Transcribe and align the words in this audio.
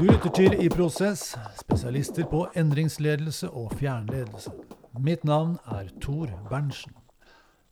Du 0.00 0.06
lytter 0.08 0.32
til 0.32 0.54
I 0.64 0.68
Prosess, 0.72 1.34
spesialister 1.60 2.24
på 2.24 2.46
endringsledelse 2.56 3.50
og 3.52 3.74
fjernledelse. 3.76 4.48
Mitt 4.96 5.26
navn 5.28 5.58
er 5.68 5.90
Tor 6.00 6.30
Berntsen. 6.48 6.94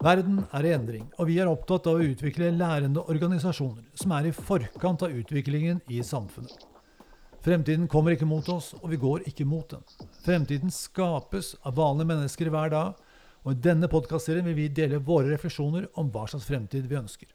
Verden 0.05 0.43
er 0.53 0.69
i 0.69 0.75
endring, 0.77 1.07
og 1.17 1.31
vi 1.31 1.39
er 1.41 1.49
opptatt 1.49 1.89
av 1.89 1.97
å 1.97 2.05
utvikle 2.05 2.51
lærende 2.53 3.07
organisasjoner 3.09 3.87
som 3.97 4.13
er 4.19 4.29
i 4.29 4.35
forkant 4.37 5.07
av 5.09 5.17
utviklingen 5.17 5.81
i 5.89 6.03
samfunnet. 6.05 6.69
Fremtiden 7.49 7.89
kommer 7.89 8.13
ikke 8.13 8.29
mot 8.29 8.53
oss, 8.53 8.75
og 8.83 8.93
vi 8.93 9.01
går 9.01 9.25
ikke 9.33 9.49
mot 9.49 9.65
den. 9.73 9.89
Fremtiden 10.27 10.69
skapes 10.69 11.55
av 11.65 11.81
vanlige 11.81 12.13
mennesker 12.13 12.53
hver 12.53 12.77
dag, 12.77 13.01
og 13.41 13.57
i 13.57 13.63
denne 13.71 13.89
podkastserien 13.89 14.45
vil 14.53 14.61
vi 14.67 14.69
dele 14.83 15.01
våre 15.01 15.33
refleksjoner 15.33 15.89
om 15.97 16.13
hva 16.13 16.29
slags 16.29 16.53
fremtid 16.53 16.93
vi 16.93 17.01
ønsker. 17.01 17.33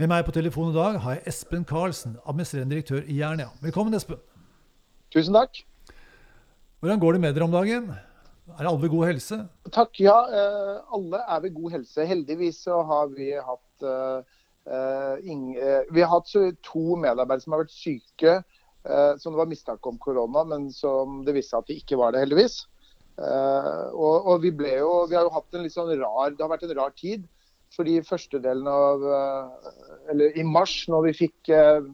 Med 0.00 0.08
meg 0.08 0.22
på 0.24 0.32
telefon 0.32 0.70
i 0.70 0.76
dag 0.76 0.94
har 1.04 1.18
jeg 1.18 1.26
Espen 1.28 1.64
Karlsen, 1.68 2.14
administrerende 2.24 2.72
direktør 2.72 3.02
i 3.04 3.18
Jernia. 3.18 3.50
Velkommen, 3.60 3.92
Espen. 3.92 4.20
Tusen 5.12 5.36
takk. 5.36 5.58
Hvordan 6.80 7.02
går 7.02 7.16
det 7.18 7.20
med 7.20 7.34
dere 7.36 7.44
om 7.44 7.52
dagen? 7.52 7.90
Er 8.56 8.68
alle 8.70 8.80
ved 8.80 8.90
god 8.94 9.10
helse? 9.10 9.38
Takk, 9.68 10.00
ja. 10.00 10.14
eh, 10.32 10.78
Alle 10.96 11.20
er 11.20 11.42
ved 11.44 11.52
god 11.58 11.74
helse. 11.76 12.06
Heldigvis 12.08 12.62
så 12.64 12.80
har 12.88 13.12
vi 13.12 13.28
hatt 13.36 13.84
uh, 13.84 14.24
ing- 15.20 15.58
eh, 15.60 15.84
Vi 15.92 16.00
har 16.00 16.10
hatt 16.14 16.32
to 16.64 16.96
medarbeidere 16.96 17.44
som 17.44 17.54
har 17.54 17.62
vært 17.66 17.76
syke, 17.76 18.34
uh, 18.88 19.12
som 19.20 19.36
det 19.36 19.42
var 19.42 19.52
mistanke 19.52 19.92
om 19.92 20.00
korona, 20.00 20.46
men 20.48 20.70
som 20.72 21.20
det 21.26 21.36
viste 21.36 21.52
seg 21.52 21.66
at 21.66 21.68
de 21.70 21.78
ikke 21.84 22.00
var 22.00 22.16
det, 22.16 22.24
heldigvis. 22.24 22.62
Og, 23.12 24.24
og 24.24 24.38
vi 24.40 24.48
jo 24.56 25.04
Vi 25.04 25.14
har 25.14 25.26
jo 25.26 25.34
hatt 25.34 25.52
en 25.54 25.66
litt 25.66 25.74
sånn 25.74 25.90
rar 26.00 26.30
Det 26.32 26.40
har 26.40 26.48
vært 26.48 26.62
en 26.64 26.78
rar 26.78 26.94
tid. 26.96 27.26
Fordi 27.76 28.00
første 28.04 28.40
delen 28.42 28.68
av 28.68 29.04
eh, 29.08 29.70
Eller 30.12 30.38
i 30.38 30.44
mars, 30.46 30.82
når 30.92 31.08
vi 31.08 31.14
fikk 31.24 31.52
eh, 31.52 31.84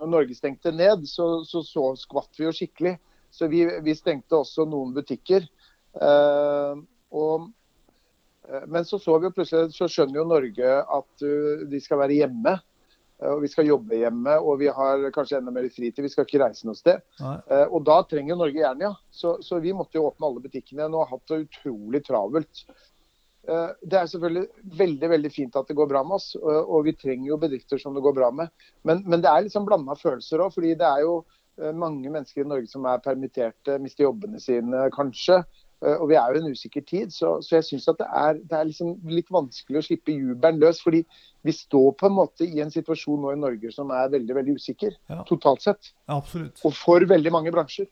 Når 0.00 0.12
Norge 0.14 0.38
stengte 0.38 0.72
ned, 0.74 1.06
så, 1.10 1.44
så, 1.46 1.62
så 1.66 1.92
skvatt 1.98 2.38
vi 2.38 2.46
jo 2.46 2.54
skikkelig. 2.54 2.96
Så 3.34 3.48
vi, 3.50 3.64
vi 3.84 3.94
stengte 3.98 4.38
også 4.38 4.64
noen 4.68 4.94
butikker. 4.96 5.44
Eh, 5.98 6.80
og, 7.18 7.48
men 8.70 8.86
så 8.86 9.00
så 9.02 9.16
vi 9.18 9.28
jo 9.28 9.34
plutselig, 9.34 9.74
så 9.74 9.88
skjønner 9.90 10.20
jo 10.20 10.28
Norge 10.28 10.74
at 10.80 11.24
uh, 11.24 11.64
de 11.68 11.80
skal 11.82 11.98
være 12.00 12.20
hjemme. 12.20 12.54
Og 13.28 13.42
vi 13.42 13.50
skal 13.50 13.66
jobbe 13.66 13.98
hjemme, 13.98 14.36
og 14.38 14.60
vi 14.60 14.68
har 14.70 15.02
kanskje 15.12 15.40
enda 15.40 15.50
mer 15.50 15.66
fritid. 15.74 15.98
Vi 16.04 16.12
skal 16.12 16.28
ikke 16.28 16.38
reise 16.44 16.68
noe 16.68 16.78
sted. 16.78 17.02
Og 17.66 17.80
da 17.82 17.96
trenger 18.06 18.38
Norge 18.38 18.62
Jernia. 18.62 18.92
Så, 19.10 19.34
så 19.42 19.58
vi 19.64 19.72
måtte 19.74 19.98
jo 19.98 20.04
åpne 20.06 20.28
alle 20.28 20.44
butikkene 20.44 20.84
igjen 20.84 20.94
og 20.94 21.02
har 21.02 21.16
hatt 21.16 21.32
det 21.32 21.40
utrolig 21.48 22.04
travelt. 22.06 22.62
Eh, 23.46 23.70
Det 23.86 23.98
er 24.00 24.06
selvfølgelig 24.10 24.48
veldig 24.78 25.08
veldig 25.10 25.32
fint 25.32 25.56
at 25.56 25.68
det 25.68 25.76
går 25.76 25.88
bra 25.88 26.02
med 26.02 26.16
oss, 26.18 26.34
og 26.36 26.68
og 26.74 26.84
vi 26.84 26.92
trenger 26.92 27.28
jo 27.28 27.36
bedrifter 27.38 27.78
som 27.78 27.94
det 27.94 28.02
går 28.02 28.14
bra 28.14 28.30
med. 28.30 28.48
Men, 28.84 29.02
men 29.06 29.20
det 29.20 29.30
er 29.30 29.42
liksom 29.46 29.62
sånn 29.62 29.66
blanda 29.70 29.94
følelser 29.94 30.42
òg, 30.44 30.52
fordi 30.54 30.74
det 30.74 30.86
er 30.88 31.00
jo 31.06 31.24
eh, 31.60 31.72
mange 31.72 32.10
mennesker 32.10 32.42
i 32.44 32.48
Norge 32.48 32.68
som 32.68 32.84
er 32.86 32.98
permitterte, 32.98 33.78
mister 33.80 34.04
jobbene 34.04 34.40
sine 34.40 34.90
kanskje. 34.90 35.44
Eh, 35.80 35.94
Og 35.96 36.08
vi 36.10 36.16
er 36.18 36.32
jo 36.34 36.40
i 36.40 36.44
en 36.44 36.52
usikker 36.52 36.84
tid, 36.84 37.12
så, 37.14 37.38
så 37.40 37.56
jeg 37.56 37.64
syns 37.68 37.84
det 37.86 38.06
er, 38.10 38.34
det 38.42 38.52
er 38.58 38.64
liksom 38.66 38.96
litt 39.08 39.28
vanskelig 39.30 39.78
å 39.78 39.86
slippe 39.86 40.12
jubelen 40.12 40.58
løs. 40.60 40.80
Fordi 40.82 41.04
vi 41.46 41.52
står 41.52 41.92
på 41.94 42.06
en 42.06 42.16
måte 42.18 42.44
i 42.44 42.60
en 42.60 42.70
situasjon 42.70 43.20
nå 43.22 43.32
i 43.32 43.38
Norge 43.38 43.70
som 43.72 43.90
er 43.94 44.08
veldig 44.10 44.34
veldig 44.34 44.56
usikker, 44.58 44.96
Ja. 45.08 45.22
totalt 45.24 45.62
sett. 45.62 45.92
Ja, 46.08 46.18
Og 46.18 46.74
for 46.74 47.00
veldig 47.00 47.32
mange 47.32 47.52
bransjer. 47.54 47.86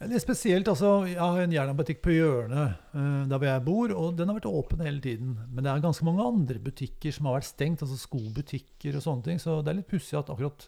Det 0.00 0.16
er 0.16 0.22
spesielt, 0.22 0.68
altså, 0.68 1.04
Jeg 1.04 1.20
har 1.20 1.42
en 1.42 1.52
Jernia-butikk 1.52 1.98
på 2.00 2.14
hjørnet 2.14 2.78
uh, 2.94 3.26
der 3.28 3.36
hvor 3.36 3.44
jeg 3.44 3.64
bor, 3.66 3.92
og 3.92 4.14
den 4.16 4.30
har 4.30 4.38
vært 4.38 4.46
åpen 4.48 4.80
hele 4.80 5.00
tiden. 5.04 5.34
Men 5.52 5.66
det 5.66 5.68
er 5.74 5.82
ganske 5.84 6.06
mange 6.08 6.24
andre 6.24 6.56
butikker 6.64 7.12
som 7.12 7.28
har 7.28 7.36
vært 7.36 7.50
stengt, 7.50 7.82
altså 7.84 7.98
skobutikker 8.00 8.96
og 8.96 9.04
sånne 9.04 9.26
ting. 9.26 9.42
Så 9.42 9.58
det 9.60 9.74
er 9.74 9.76
litt 9.82 9.90
pussig 9.90 10.16
at 10.16 10.32
akkurat 10.32 10.64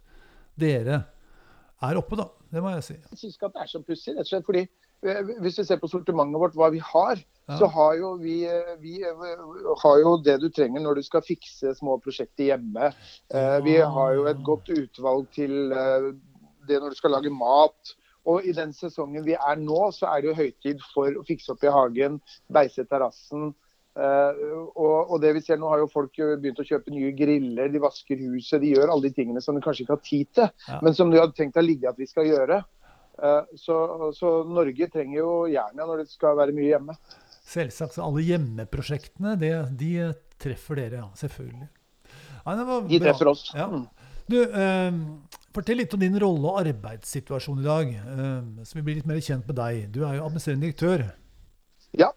dere 0.60 0.98
er 1.82 2.00
oppe, 2.02 2.18
da. 2.20 2.26
Det 2.52 2.60
må 2.60 2.74
jeg 2.74 2.84
si. 2.90 2.96
Jeg 2.98 3.22
syns 3.22 3.38
ikke 3.38 3.48
at 3.48 3.56
det 3.56 3.62
er 3.64 3.70
så 3.72 3.80
pussig, 3.86 4.12
rett 4.18 4.26
og 4.26 4.30
slett 4.34 4.50
fordi 4.50 4.62
eh, 4.66 5.32
hvis 5.46 5.56
vi 5.62 5.66
ser 5.70 5.80
på 5.80 5.90
sortimentet 5.94 6.42
vårt, 6.44 6.60
hva 6.60 6.68
vi 6.76 6.84
har, 6.92 7.24
Ja. 7.48 7.56
så 7.58 7.66
har 7.72 7.96
jo 7.98 8.12
vi, 8.20 8.36
eh, 8.46 8.76
vi 8.84 9.00
har 9.00 9.96
jo 10.04 10.12
det 10.22 10.36
du 10.44 10.50
trenger 10.52 10.84
når 10.84 11.00
du 11.00 11.02
skal 11.08 11.24
fikse 11.24 11.72
små 11.80 11.96
prosjekter 12.04 12.52
hjemme. 12.52 12.92
Vi 13.64 13.80
har 13.80 14.14
jo 14.14 14.28
et 14.30 14.44
godt 14.44 14.68
utvalg 14.76 15.26
til 15.34 15.72
det 15.72 16.78
når 16.78 16.92
du 16.92 17.00
skal 17.00 17.16
lage 17.16 17.32
mat. 17.32 17.96
Og 18.26 18.44
i 18.46 18.52
den 18.54 18.70
sesongen 18.76 19.24
vi 19.26 19.34
er 19.34 19.56
nå, 19.58 19.88
så 19.96 20.06
er 20.12 20.22
det 20.22 20.28
jo 20.30 20.36
høytid 20.38 20.82
for 20.92 21.10
å 21.18 21.24
fikse 21.26 21.52
opp 21.54 21.64
i 21.66 21.72
hagen, 21.74 22.20
beise 22.54 22.84
terrassen. 22.86 23.48
Eh, 23.98 24.42
og, 24.72 25.10
og 25.12 25.18
det 25.20 25.34
vi 25.36 25.42
ser 25.44 25.58
nå 25.60 25.68
har 25.68 25.82
jo 25.82 25.88
folk 25.92 26.14
begynt 26.16 26.60
å 26.62 26.64
kjøpe 26.64 26.94
nye 26.94 27.10
griller, 27.18 27.68
de 27.68 27.82
vasker 27.82 28.16
huset, 28.22 28.62
de 28.62 28.70
gjør 28.76 28.92
alle 28.94 29.10
de 29.10 29.16
tingene 29.18 29.42
som 29.44 29.58
de 29.58 29.64
kanskje 29.64 29.84
ikke 29.84 29.96
har 29.98 30.04
tid 30.06 30.30
til, 30.38 30.48
Ja. 30.68 30.78
men 30.86 30.94
som 30.96 31.10
de 31.12 31.18
hadde 31.20 31.34
tenkt 31.36 31.58
å 31.60 31.64
ligge 31.66 31.90
at 31.90 31.98
vi 31.98 32.06
skal 32.08 32.30
gjøre. 32.30 32.62
Eh, 33.22 33.42
Så, 33.60 33.76
så 34.16 34.30
Norge 34.48 34.88
trenger 34.88 35.18
jo 35.18 35.32
Jernia 35.50 35.84
når 35.90 36.04
det 36.04 36.08
skal 36.14 36.38
være 36.38 36.54
mye 36.56 36.70
hjemme. 36.72 36.96
Selvsagt. 37.52 37.98
Så 37.98 38.06
alle 38.06 38.22
hjemmeprosjektene, 38.24 39.34
det, 39.36 39.52
de 39.76 39.90
treffer 40.40 40.78
dere, 40.78 41.02
ja. 41.02 41.08
Selvfølgelig. 41.18 41.68
Ja, 42.46 42.54
det 42.58 42.64
var 42.70 42.86
De 42.88 42.98
treffer 43.02 43.28
oss. 43.34 43.42
Ja. 43.54 43.66
Du, 44.32 44.38
eh, 44.40 44.92
fortell 45.52 45.82
litt 45.82 45.92
om 45.92 46.00
din 46.00 46.16
rolle 46.20 46.48
og 46.48 46.60
arbeidssituasjon 46.62 47.60
i 47.60 47.66
dag, 47.66 47.90
eh, 47.92 48.64
så 48.64 48.78
vi 48.78 48.84
blir 48.86 48.96
litt 49.00 49.08
mer 49.08 49.20
kjent 49.20 49.44
med 49.48 49.58
deg. 49.58 49.90
Du 49.92 50.04
er 50.06 50.16
jo 50.16 50.24
administrerende 50.24 50.64
direktør. 50.64 51.04
Ja. 52.00 52.08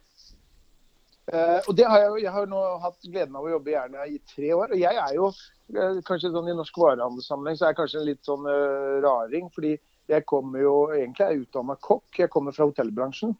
Eh, 1.33 1.59
og 1.67 1.73
det 1.75 1.87
har 1.89 2.03
jeg, 2.03 2.21
jeg 2.23 2.31
har 2.35 2.47
nå 2.47 2.61
hatt 2.83 3.09
gleden 3.09 3.35
av 3.35 3.47
å 3.47 3.51
jobbe 3.55 3.71
i 3.71 3.75
Jernia 3.75 4.05
i 4.07 4.19
tre 4.29 4.53
år. 4.53 4.75
Og 4.75 4.79
jeg 4.79 5.01
er 5.01 5.15
jo 5.17 5.31
eh, 5.73 5.99
kanskje 6.07 6.31
sånn 6.31 6.51
i 6.53 6.55
norsk 6.55 6.79
varehandelssammenheng 6.79 7.57
så 7.57 7.65
er 7.65 7.73
jeg 7.73 7.79
kanskje 7.81 7.99
en 8.03 8.09
litt 8.11 8.29
sånn 8.29 8.47
eh, 8.51 8.95
raring. 9.03 9.51
Fordi 9.55 9.73
jeg 10.13 10.27
kommer 10.29 10.61
jo 10.61 10.75
egentlig 10.95 11.25
er 11.25 11.41
utdanna 11.41 11.75
kokk. 11.81 12.07
Jeg 12.21 12.31
kommer 12.31 12.55
fra 12.55 12.69
hotellbransjen. 12.69 13.35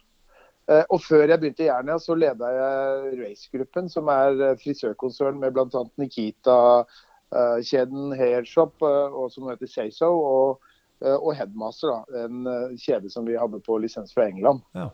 Eh, 0.67 0.83
og 0.89 0.99
før 1.05 1.29
jeg 1.29 1.39
begynte 1.39 1.63
i 1.63 1.69
Jernia, 1.69 1.99
så 2.01 2.17
leda 2.17 2.51
jeg 2.57 3.17
Race-gruppen, 3.21 3.87
som 3.93 4.09
er 4.11 4.57
frisørkonsern 4.59 5.37
med 5.39 5.55
bl.a. 5.55 5.85
Nikita-kjeden 7.31 8.15
Hairshop, 8.17 8.81
uh, 8.81 9.13
og 9.13 9.31
som 9.31 9.47
heter 9.49 9.67
Sayso, 9.67 10.09
og, 10.11 10.59
eh, 11.03 11.15
og 11.15 11.35
Headmaster, 11.35 11.89
da, 11.91 12.25
en 12.25 12.45
eh, 12.47 12.75
kjede 12.77 13.09
som 13.11 13.25
vi 13.25 13.35
hadde 13.35 13.59
på 13.65 13.77
lisens 13.81 14.13
fra 14.13 14.27
England. 14.29 14.61
Ja. 14.75 14.89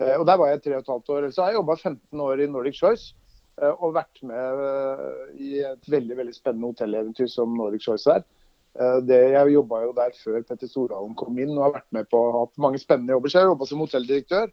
Eh, 0.00 0.16
Og 0.18 0.26
Der 0.26 0.36
var 0.36 0.48
jeg 0.48 0.62
tre 0.62 0.74
og 0.76 0.80
et 0.82 0.86
halvt 0.88 1.08
år. 1.10 1.30
Så 1.30 1.42
har 1.42 1.50
jeg 1.50 1.58
jobba 1.60 1.76
15 1.76 2.20
år 2.20 2.40
i 2.40 2.46
Nordic 2.46 2.74
Choice. 2.74 3.14
eh, 3.60 3.70
Og 3.80 3.94
vært 3.94 4.22
med 4.22 4.60
eh, 4.64 5.36
i 5.38 5.58
et 5.60 5.88
veldig 5.90 6.16
veldig 6.16 6.34
spennende 6.34 6.66
hotelleventyr 6.72 7.28
som 7.28 7.54
Nordic 7.56 7.82
Choice 7.82 8.06
er. 8.10 8.22
Eh, 8.78 9.00
Det, 9.00 9.20
jeg 9.32 9.52
jobba 9.54 9.82
jo 9.84 9.92
der 9.92 10.10
før 10.24 10.42
Petter 10.42 10.66
Stordalen 10.68 11.14
kom 11.14 11.38
inn 11.38 11.56
og 11.58 11.62
har 11.64 11.72
vært 11.80 11.92
med 11.92 12.08
på 12.10 12.32
hatt 12.40 12.56
mange 12.58 12.78
spennende 12.78 13.12
jobber. 13.12 13.28
Så 13.28 13.38
jeg 13.38 13.46
har 13.46 13.52
jobba 13.54 13.66
som 13.66 13.78
hotelldirektør 13.78 14.46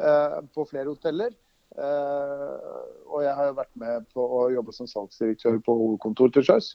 eh, 0.00 0.40
på 0.54 0.66
flere 0.68 0.88
hoteller. 0.90 1.30
Eh, 1.78 2.80
Og 3.12 3.22
jeg 3.24 3.34
har 3.36 3.48
jo 3.50 3.56
vært 3.58 3.74
med 3.80 4.06
på 4.12 4.24
å 4.24 4.42
jobbe 4.52 4.72
som 4.76 4.88
salgsdirektør 4.88 5.58
på 5.64 5.76
hovedkontor 5.76 6.32
til 6.34 6.46
sjøs. 6.48 6.72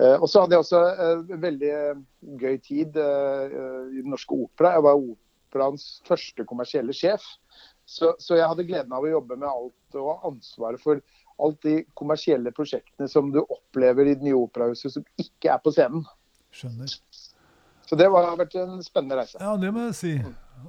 Eh, 0.00 0.16
Og 0.20 0.28
så 0.28 0.42
hadde 0.42 0.56
jeg 0.56 0.64
også 0.64 0.82
en 1.06 1.42
veldig 1.42 1.72
gøy 2.40 2.56
tid 2.64 2.96
eh, 2.96 3.56
i 3.92 4.00
Den 4.00 4.12
Norske 4.14 4.36
Opera. 4.36 4.74
Jeg 4.76 4.86
var 4.88 5.00
operaens 5.02 5.88
første 6.08 6.46
kommersielle 6.48 6.96
sjef. 6.96 7.24
Så, 7.84 8.14
så 8.22 8.38
jeg 8.38 8.48
hadde 8.48 8.64
gleden 8.68 8.94
av 8.94 9.04
å 9.04 9.10
jobbe 9.10 9.36
med 9.36 9.48
alt 9.50 9.98
og 9.98 10.08
ha 10.08 10.30
ansvaret 10.30 10.80
for 10.80 11.00
alt 11.42 11.58
de 11.66 11.80
kommersielle 11.98 12.52
prosjektene 12.54 13.08
som 13.10 13.32
du 13.34 13.40
opplever 13.42 14.06
i 14.06 14.14
det 14.14 14.24
nye 14.24 14.38
operahuset 14.38 14.94
som 14.94 15.04
ikke 15.20 15.50
er 15.50 15.60
på 15.64 15.72
scenen. 15.74 16.04
Skjønner. 16.54 16.94
Så 17.88 17.98
det 17.98 18.06
har 18.08 18.38
vært 18.38 18.54
en 18.56 18.78
spennende 18.84 19.18
reise. 19.18 19.40
Ja, 19.42 19.56
det 19.60 19.72
må 19.74 19.88
jeg 19.88 19.96
si. 19.98 20.12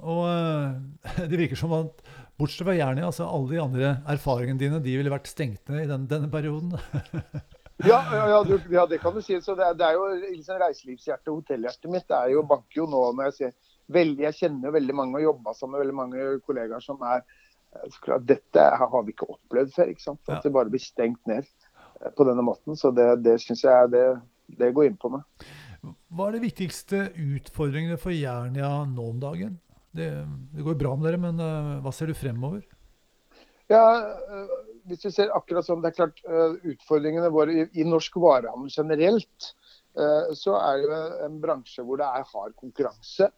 Og 0.02 0.24
eh, 0.28 1.24
det 1.30 1.38
virker 1.38 1.60
som 1.60 1.72
at 1.78 2.02
bortsett 2.38 2.66
fra 2.66 2.74
Jernia, 2.76 3.06
altså 3.10 3.26
alle 3.28 3.50
de 3.52 3.60
andre 3.62 3.90
erfaringene 4.10 4.58
dine, 4.60 4.80
de 4.82 4.96
ville 4.98 5.12
vært 5.12 5.28
stengt 5.30 5.68
ned 5.70 5.84
i 5.84 5.90
den, 5.90 6.06
denne 6.10 6.30
perioden. 6.32 6.74
Ja, 7.84 7.96
ja, 8.14 8.26
ja, 8.30 8.36
du, 8.46 8.52
ja 8.70 8.84
det 8.86 9.00
kan 9.02 9.16
du 9.16 9.18
si. 9.20 9.34
Så 9.42 9.56
det, 9.58 9.64
er- 9.66 9.74
det 9.74 9.82
er 9.88 9.96
jo 9.96 10.04
liksom 10.22 10.60
reiselivshjertet, 10.62 11.26
hotellhjertet 11.26 11.90
mitt, 11.90 12.04
det 12.06 12.14
er 12.14 12.28
jo 12.36 12.44
banker 12.46 12.78
jo 12.78 12.84
nå 12.86 13.00
når 13.18 13.26
jeg 13.26 13.34
ser 13.40 13.56
veldig, 13.92 14.22
Jeg 14.28 14.36
kjenner 14.38 14.70
veldig 14.76 14.94
mange 14.94 15.18
og 15.18 15.24
jobba 15.24 15.54
sammen 15.58 15.74
med 15.74 15.82
veldig 15.82 15.96
mange 15.98 16.28
kollegaer 16.46 16.84
som 16.84 17.02
er 17.02 17.18
eh, 17.24 17.88
så 17.90 17.98
klart, 18.06 18.28
Dette 18.30 18.68
har 18.78 18.94
vi 19.04 19.12
ikke 19.16 19.26
opplevd 19.34 19.74
før. 19.74 19.90
ikke 19.90 20.04
sant? 20.06 20.22
Ja. 20.30 20.36
At 20.38 20.46
det 20.46 20.54
bare 20.54 20.70
blir 20.70 20.84
stengt 20.86 21.26
ned 21.26 21.42
eh, 21.50 22.14
på 22.14 22.28
denne 22.30 22.46
måten. 22.46 22.78
Så 22.78 22.94
det, 22.94 23.08
det 23.26 23.40
syns 23.42 23.66
jeg 23.66 23.90
det, 23.92 24.04
det 24.62 24.70
går 24.78 24.92
inn 24.92 24.96
på 25.02 25.10
meg. 25.16 25.26
Hva 26.14 26.30
er 26.30 26.38
de 26.38 26.44
viktigste 26.46 27.08
utfordringene 27.26 27.98
for 28.00 28.14
Jernia 28.14 28.70
nå 28.86 29.10
om 29.10 29.18
dagen? 29.20 29.58
Det, 29.94 30.08
det 30.54 30.64
går 30.66 30.78
bra 30.78 30.94
med 30.96 31.06
dere, 31.08 31.20
men 31.22 31.42
eh, 31.42 31.74
hva 31.84 31.92
ser 31.94 32.10
du 32.10 32.16
fremover? 32.18 32.64
Ja, 33.70 33.84
øh, 34.34 34.56
hvis 34.90 35.06
vi 35.06 35.12
ser 35.14 35.34
akkurat 35.36 35.66
sånn, 35.66 35.80
det 35.84 35.92
er 35.92 35.98
klart 36.00 36.18
øh, 36.26 36.56
Utfordringene 36.74 37.30
våre 37.32 37.54
i, 37.54 37.66
i 37.80 37.86
norsk 37.88 38.18
varehandel 38.20 38.72
generelt, 38.74 39.54
så 40.34 40.56
er 40.58 40.80
det 40.82 41.00
en 41.22 41.36
bransje 41.38 41.84
hvor 41.86 42.00
det 42.00 42.06
er 42.18 42.24
hard 42.26 42.56
konkurranse. 42.58 43.28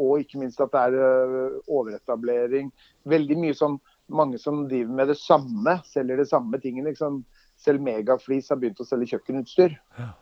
og 0.00 0.22
ikke 0.22 0.38
minst 0.40 0.62
at 0.64 0.72
det 0.72 0.84
er 0.88 1.58
overetablering. 1.68 2.70
Veldig 3.04 3.36
mye 3.42 3.56
som 3.58 3.74
mange 4.08 4.38
som 4.38 4.62
driver 4.68 4.94
med 4.96 5.10
det 5.12 5.18
samme, 5.20 5.76
selger 5.84 6.16
de 6.16 6.26
samme 6.26 6.60
tingene. 6.62 6.88
Liksom. 6.94 7.20
Selv 7.60 7.84
Megaflis 7.84 8.48
har 8.48 8.60
begynt 8.62 8.80
å 8.80 8.86
selge 8.88 9.12
kjøkkenutstyr. 9.12 9.76
Ja. 9.98 10.12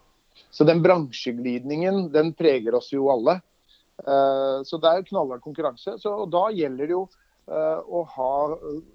Så 0.51 0.67
den 0.67 0.83
bransjeglidningen 0.83 2.09
den 2.15 2.33
preger 2.35 2.75
oss 2.79 2.91
jo 2.93 3.07
alle. 3.13 3.39
Eh, 4.03 4.57
så 4.67 4.81
det 4.83 4.91
er 4.91 5.07
knallhard 5.11 5.45
konkurranse. 5.45 5.99
Så 6.03 6.17
da 6.33 6.47
gjelder 6.55 6.91
det 6.91 6.97
jo 6.97 7.03
eh, 7.51 7.81
å 7.85 8.05
ha 8.17 8.33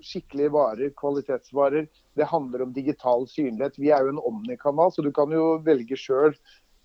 skikkelige 0.04 0.56
varer, 0.56 0.96
kvalitetsvarer. 1.00 1.88
Det 2.20 2.32
handler 2.32 2.66
om 2.66 2.74
digital 2.76 3.28
synlighet. 3.32 3.80
Vi 3.80 3.94
er 3.96 4.04
jo 4.04 4.16
en 4.16 4.26
Omni-kanal, 4.32 4.92
så 4.96 5.06
du 5.06 5.14
kan 5.16 5.32
jo 5.36 5.56
velge 5.66 6.00
sjøl 6.00 6.36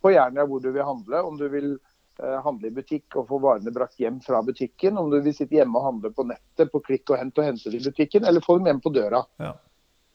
på 0.04 0.12
Jernia 0.14 0.46
hvor 0.46 0.62
du 0.62 0.70
vil 0.70 0.86
handle. 0.86 1.24
Om 1.24 1.40
du 1.40 1.48
vil 1.52 1.74
Eh, 2.22 2.42
handle 2.42 2.68
i 2.70 2.74
butikk 2.74 3.16
og 3.18 3.26
få 3.26 3.40
varene 3.42 3.72
brakt 3.74 3.98
hjem 3.98 4.20
fra 4.22 4.38
butikken. 4.46 4.98
Om 5.00 5.08
du 5.10 5.16
vil 5.24 5.34
sitte 5.34 5.56
hjemme 5.56 5.80
og 5.80 5.88
handle 5.88 6.12
på 6.14 6.26
nettet 6.28 6.70
på 6.70 6.80
klikk 6.86 7.10
og 7.10 7.18
hent 7.18 7.40
og 7.40 7.48
hente 7.48 7.72
det 7.72 7.80
i 7.80 7.88
butikken, 7.88 8.26
eller 8.28 8.44
få 8.44 8.60
dem 8.60 8.68
hjem 8.70 8.82
på 8.84 8.92
døra. 8.94 9.24
Ja. 9.42 9.50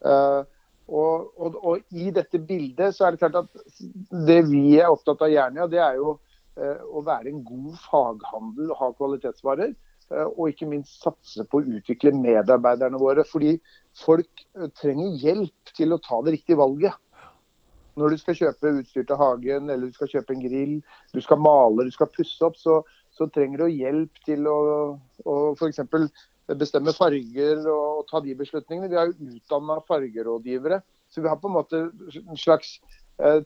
Uh, 0.00 0.40
og, 0.88 1.26
og, 1.36 1.58
og, 1.60 1.82
I 1.92 2.08
dette 2.16 2.40
bildet 2.40 2.96
så 2.96 3.04
er 3.04 3.12
det 3.12 3.20
klart 3.20 3.36
at 3.42 3.82
det 4.30 4.38
vi 4.48 4.78
er 4.80 4.88
opptatt 4.88 5.20
av 5.26 5.28
Jernia, 5.30 5.68
det 5.68 5.82
er 5.84 5.98
jo 6.00 6.14
å 6.60 7.04
være 7.06 7.30
en 7.30 7.44
god 7.46 7.78
faghandel 7.86 8.72
og 8.72 8.82
ha 8.82 8.90
kvalitetsvarer. 8.98 9.76
Uh, 10.10 10.26
og 10.26 10.50
ikke 10.50 10.66
minst 10.66 11.04
satse 11.04 11.44
på 11.46 11.60
å 11.60 11.76
utvikle 11.78 12.10
medarbeiderne 12.16 12.98
våre. 12.98 13.24
Fordi 13.28 13.54
folk 14.00 14.44
trenger 14.80 15.20
hjelp 15.22 15.74
til 15.76 15.94
å 15.94 16.00
ta 16.02 16.18
det 16.26 16.38
riktige 16.38 16.58
valget. 16.60 16.96
Når 17.98 18.14
du 18.14 18.20
skal 18.20 18.38
kjøpe 18.38 18.74
utstyr 18.80 19.06
til 19.06 19.18
hagen, 19.20 19.70
eller 19.70 19.90
du 19.90 19.96
skal 19.96 20.10
kjøpe 20.12 20.34
en 20.34 20.42
grill, 20.44 20.76
du 21.14 21.20
skal 21.24 21.40
male, 21.42 21.86
du 21.86 21.94
skal 21.94 22.10
pusse 22.14 22.42
opp, 22.46 22.56
så, 22.58 22.80
så 23.14 23.26
trenger 23.34 23.64
du 23.64 23.74
hjelp 23.74 24.22
til 24.26 24.46
å, 24.48 24.60
å 25.26 25.34
f.eks. 25.58 25.82
bestemme 26.58 26.94
farger 26.96 27.60
og, 27.66 27.84
og, 28.00 28.06
ta 28.10 28.22
de 28.24 28.36
beslutningene. 28.38 28.90
Vi 28.92 28.98
har 28.98 29.10
jo 29.10 29.34
utdanna 29.34 29.80
fargerådgivere. 29.88 30.80
Så 31.10 31.24
vi 31.24 31.30
har 31.30 31.40
på 31.42 31.50
en 31.50 31.56
måte 31.56 31.82
en 32.20 32.38
slags 32.38 32.76
eh, 32.78 32.99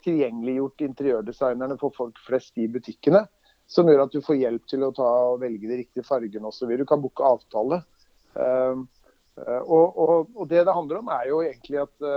tilgjengeliggjort 0.05 0.85
interiørdesignerne 0.87 1.79
for 1.81 1.95
folk 1.97 2.21
flest 2.27 2.59
i 2.63 2.69
butikkene. 2.71 3.25
Som 3.67 3.89
gjør 3.89 4.05
at 4.05 4.13
du 4.13 4.21
får 4.25 4.37
hjelp 4.37 4.69
til 4.69 4.85
å 4.85 4.93
ta 4.95 5.09
og 5.33 5.41
velge 5.41 5.71
de 5.71 5.81
riktige 5.81 6.05
fargene 6.05 6.51
osv. 6.51 6.75
Du 6.77 6.85
kan 6.89 7.01
booke 7.01 7.25
avtale. 7.25 7.81
Uh, 8.37 8.85
og, 9.65 9.87
og, 9.99 10.17
og, 10.35 10.45
det 10.51 10.67
det 10.69 10.75
handler 10.77 11.01
om, 11.01 11.09
er 11.11 11.31
jo 11.31 11.41
egentlig 11.43 11.81
at 11.83 12.09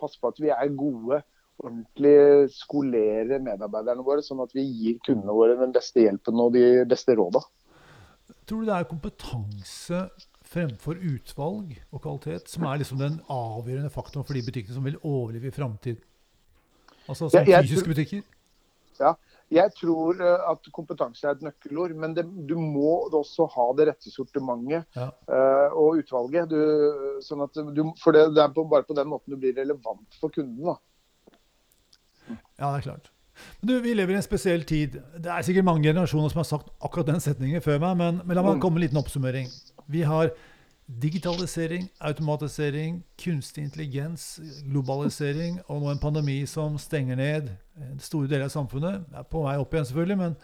passe 0.00 0.20
på 0.20 0.30
at 0.30 0.38
vi 0.38 0.52
er 0.54 0.76
gode 0.78 1.22
ordentlig 1.60 2.50
skolere 2.54 3.40
medarbeiderne 3.42 4.04
våre, 4.04 4.24
sånn 4.24 4.42
at 4.44 4.52
vi 4.56 4.64
gir 4.64 5.00
kundene 5.04 5.36
våre 5.36 5.58
den 5.60 5.74
beste 5.74 6.04
hjelpen 6.04 6.40
og 6.40 6.54
de 6.56 6.84
beste 6.88 7.16
råda. 7.18 7.42
Tror 8.48 8.62
du 8.62 8.70
det 8.70 8.76
er 8.76 8.88
kompetanse 8.88 10.04
fremfor 10.50 10.98
utvalg 10.98 11.76
og 11.92 12.02
kvalitet 12.02 12.50
som 12.50 12.66
er 12.66 12.80
liksom 12.80 13.00
den 13.02 13.20
avgjørende 13.30 13.92
faktoren 13.94 14.26
for 14.26 14.38
de 14.38 14.44
butikkene 14.46 14.78
som 14.78 14.86
vil 14.86 14.98
overleve 15.02 15.50
i 15.50 15.54
framtiden? 15.54 16.06
Altså 17.10 17.28
som 17.32 17.48
ja, 17.48 17.60
fysiske 17.64 17.90
butikker? 17.90 18.22
Ja, 19.00 19.14
jeg 19.50 19.72
tror 19.74 20.20
eh, 20.22 20.50
at 20.52 20.68
kompetanse 20.74 21.26
er 21.26 21.34
et 21.34 21.42
nøkkelord, 21.42 21.94
men 21.98 22.14
det, 22.14 22.26
du 22.46 22.54
må 22.60 22.92
også 23.08 23.48
ha 23.50 23.66
det 23.78 23.88
rette 23.90 24.12
sortimentet 24.12 24.84
ja. 24.94 25.08
uh, 25.26 25.74
og 25.74 26.02
utvalget. 26.02 26.52
Du, 26.52 27.16
sånn 27.26 27.42
du, 27.74 27.82
for 28.02 28.14
det, 28.14 28.28
det 28.36 28.44
er 28.44 28.52
på, 28.54 28.66
bare 28.70 28.86
på 28.86 28.94
den 28.98 29.10
måten 29.10 29.34
du 29.34 29.40
blir 29.40 29.56
relevant 29.58 30.20
for 30.20 30.30
kunden. 30.34 30.70
da. 30.70 30.76
Ja, 32.60 32.70
det 32.70 32.76
er 32.76 32.86
klart. 32.92 33.10
Men 33.58 33.72
du, 33.72 33.74
Vi 33.82 33.96
lever 33.96 34.14
i 34.14 34.20
en 34.20 34.28
spesiell 34.28 34.62
tid. 34.68 35.00
Det 35.18 35.32
er 35.32 35.42
sikkert 35.42 35.66
mange 35.66 35.82
generasjoner 35.88 36.30
som 36.30 36.44
har 36.44 36.48
sagt 36.48 36.70
akkurat 36.78 37.10
den 37.10 37.24
setningen 37.24 37.64
før 37.64 37.82
meg, 37.82 37.98
men, 37.98 38.22
men 38.22 38.38
la 38.38 38.44
meg 38.46 38.62
komme 38.62 38.78
med 38.78 38.84
en 38.84 38.88
liten 38.88 39.02
oppsummering. 39.02 39.50
Vi 39.90 40.04
har 40.06 40.30
digitalisering, 41.00 41.86
automatisering, 42.02 43.02
kunstig 43.20 43.62
intelligens, 43.68 44.40
globalisering 44.66 45.60
og 45.68 45.82
nå 45.82 45.92
en 45.92 46.02
pandemi 46.02 46.40
som 46.50 46.78
stenger 46.82 47.20
ned 47.20 47.52
store 48.02 48.30
deler 48.30 48.48
av 48.48 48.54
samfunnet. 48.54 49.06
Det 49.06 49.20
er 49.22 49.30
på 49.30 49.44
vei 49.44 49.54
opp 49.60 49.76
igjen, 49.76 49.86
selvfølgelig, 49.92 50.18
men 50.20 50.36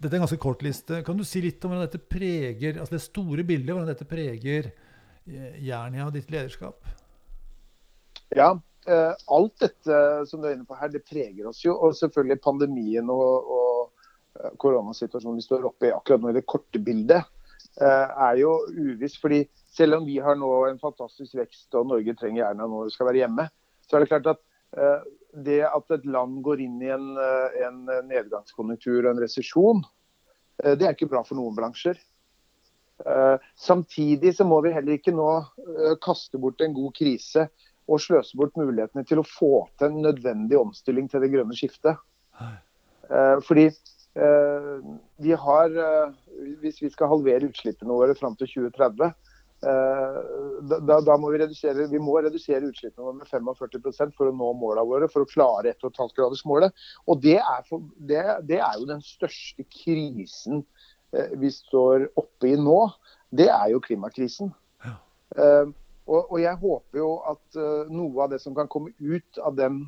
dette 0.00 0.10
er 0.10 0.18
en 0.18 0.26
ganske 0.26 0.42
kort 0.42 0.64
liste. 0.66 1.00
Kan 1.06 1.20
du 1.20 1.24
si 1.28 1.44
litt 1.44 1.62
om 1.64 1.72
hvordan 1.72 1.86
dette 1.86 2.02
preger, 2.02 2.80
altså 2.80 2.96
det 2.96 3.04
store 3.06 3.46
bildet, 3.46 3.70
hvordan 3.70 3.92
dette 3.92 4.08
preger 4.10 4.72
eh, 4.72 5.58
Jernia 5.62 6.08
og 6.08 6.16
ditt 6.16 6.32
lederskap? 6.34 6.82
Ja, 8.34 8.56
Eh, 8.86 9.12
alt 9.26 9.60
dette 9.64 9.98
som 10.28 10.42
du 10.42 10.48
er 10.48 10.58
inne 10.58 10.66
på 10.68 10.76
her, 10.76 10.90
det 10.92 11.06
preger 11.08 11.48
oss 11.48 11.62
jo. 11.64 11.76
Og 11.76 11.96
selvfølgelig 11.96 12.42
pandemien 12.44 13.08
og, 13.12 13.52
og 13.56 13.78
eh, 14.40 14.50
koronasituasjonen 14.60 15.40
vi 15.40 15.46
står 15.46 15.64
oppe 15.70 15.88
i 15.88 15.94
akkurat 15.94 16.20
nå 16.20 16.32
i 16.32 16.36
det 16.36 16.44
korte 16.48 16.80
bildet, 16.84 17.24
eh, 17.24 17.33
er 17.80 18.38
jo 18.38 18.52
uviss. 18.70 19.16
fordi 19.20 19.44
selv 19.74 19.98
om 19.98 20.04
vi 20.06 20.20
har 20.22 20.36
nå 20.38 20.50
en 20.68 20.78
fantastisk 20.78 21.34
vekst 21.34 21.74
og 21.74 21.88
Norge 21.90 22.14
trenger 22.14 22.44
gjerne 22.44 22.68
når 22.70 22.88
vi 22.88 22.94
skal 22.94 23.08
være 23.08 23.22
hjemme, 23.24 23.48
så 23.88 23.96
er 23.96 24.04
det 24.04 24.10
klart 24.12 24.30
at 24.30 24.42
det 25.44 25.60
at 25.66 25.94
et 25.96 26.06
land 26.06 26.40
går 26.46 26.62
inn 26.62 26.80
i 26.82 26.92
en, 26.94 27.08
en 27.66 27.80
nedgangskonjunktur 28.06 29.00
og 29.00 29.10
en 29.10 29.22
resesjon, 29.22 29.82
det 30.62 30.86
er 30.86 30.94
ikke 30.94 31.10
bra 31.10 31.24
for 31.26 31.38
noen 31.38 31.54
bransjer. 31.58 31.98
Samtidig 33.58 34.36
så 34.38 34.46
må 34.46 34.60
vi 34.62 34.74
heller 34.74 34.98
ikke 34.98 35.14
nå 35.14 35.28
kaste 36.02 36.38
bort 36.42 36.62
en 36.62 36.74
god 36.74 36.94
krise 36.94 37.48
og 37.90 38.00
sløse 38.00 38.36
bort 38.38 38.56
mulighetene 38.56 39.04
til 39.08 39.20
å 39.20 39.26
få 39.26 39.52
til 39.78 39.90
en 39.90 40.04
nødvendig 40.06 40.56
omstilling 40.58 41.08
til 41.10 41.24
det 41.24 41.30
grønne 41.34 41.56
skiftet. 41.56 42.00
Eh, 42.40 43.36
fordi 43.44 43.68
eh, 43.68 43.80
vi 44.14 45.32
har, 45.32 45.70
eh, 45.70 46.12
hvis 46.62 46.82
vi 46.82 46.90
skal 46.90 47.10
halvere 47.10 47.48
utslippene 47.50 47.94
våre 47.94 48.14
fram 48.18 48.36
til 48.38 48.50
2030, 48.52 49.14
da, 49.64 50.98
da, 51.00 51.14
må 51.16 51.30
vi 51.32 51.38
redusere, 51.40 51.86
vi 51.88 51.98
må 52.02 52.18
redusere 52.20 52.68
utslippene 52.68 53.06
våre 53.06 53.16
med 53.16 53.56
45 53.56 54.10
for 54.12 54.28
å 54.28 54.34
nå 54.36 54.50
målene 54.60 54.84
våre, 54.90 55.08
for 55.08 55.24
å 55.24 55.30
klare 55.30 55.72
1,5-gradersmålet. 55.72 56.74
Og 57.08 57.22
det 57.24 57.38
er, 57.38 57.62
for, 57.70 57.86
det, 57.96 58.20
det 58.44 58.58
er, 58.58 58.74
jo 58.76 58.90
den 58.90 59.00
største 59.06 59.64
krisen 59.72 60.66
vi 61.40 61.48
står 61.54 62.10
oppe 62.20 62.50
i 62.50 62.58
nå. 62.60 62.76
Det 63.32 63.48
er 63.48 63.72
jo 63.72 63.80
klimakrisen. 63.80 64.52
Ja. 64.84 64.98
Og, 66.04 66.20
og, 66.20 66.36
jeg 66.42 66.60
håper 66.60 67.00
jo 67.00 67.10
at 67.32 67.60
noe 67.88 68.26
av 68.26 68.34
det 68.34 68.42
som 68.44 68.58
kan 68.58 68.68
komme 68.68 68.92
ut 69.00 69.40
av 69.40 69.56
den 69.56 69.86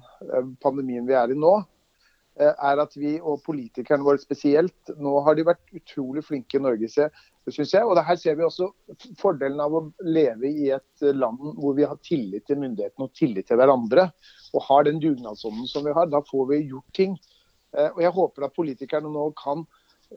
pandemien 0.65 1.05
vi 1.05 1.19
er 1.21 1.35
i 1.35 1.37
nå, 1.37 1.59
er 2.37 2.81
at 2.83 2.97
vi 2.99 3.15
og 3.17 3.41
politikerne 3.47 4.05
våre 4.05 4.21
spesielt 4.21 4.93
Nå 5.01 5.15
har 5.25 5.37
de 5.39 5.47
vært 5.47 5.77
utrolig 5.77 6.25
flinke 6.27 6.59
i 6.59 6.63
Norge, 6.63 6.89
syns 6.91 7.73
jeg. 7.73 7.85
Og 7.85 7.97
her 7.97 8.19
ser 8.21 8.37
vi 8.37 8.45
også 8.45 8.69
fordelen 9.21 9.63
av 9.63 9.75
å 9.79 9.85
leve 10.05 10.51
i 10.51 10.69
et 10.77 11.07
land 11.17 11.41
hvor 11.57 11.77
vi 11.79 11.87
har 11.89 11.97
tillit 12.05 12.47
til 12.49 12.61
myndighetene 12.61 13.09
og 13.09 13.17
tillit 13.17 13.49
til 13.49 13.61
hverandre. 13.61 14.11
Og 14.53 14.67
har 14.69 14.87
den 14.89 15.01
dugnadsånden 15.03 15.69
som 15.71 15.87
vi 15.87 15.97
har. 15.97 16.11
Da 16.13 16.21
får 16.29 16.51
vi 16.53 16.63
gjort 16.67 16.93
ting. 16.97 17.17
og 17.77 18.01
jeg 18.03 18.13
håper 18.15 18.47
at 18.47 18.57
politikerne 18.57 19.11
nå 19.13 19.31
kan 19.37 19.65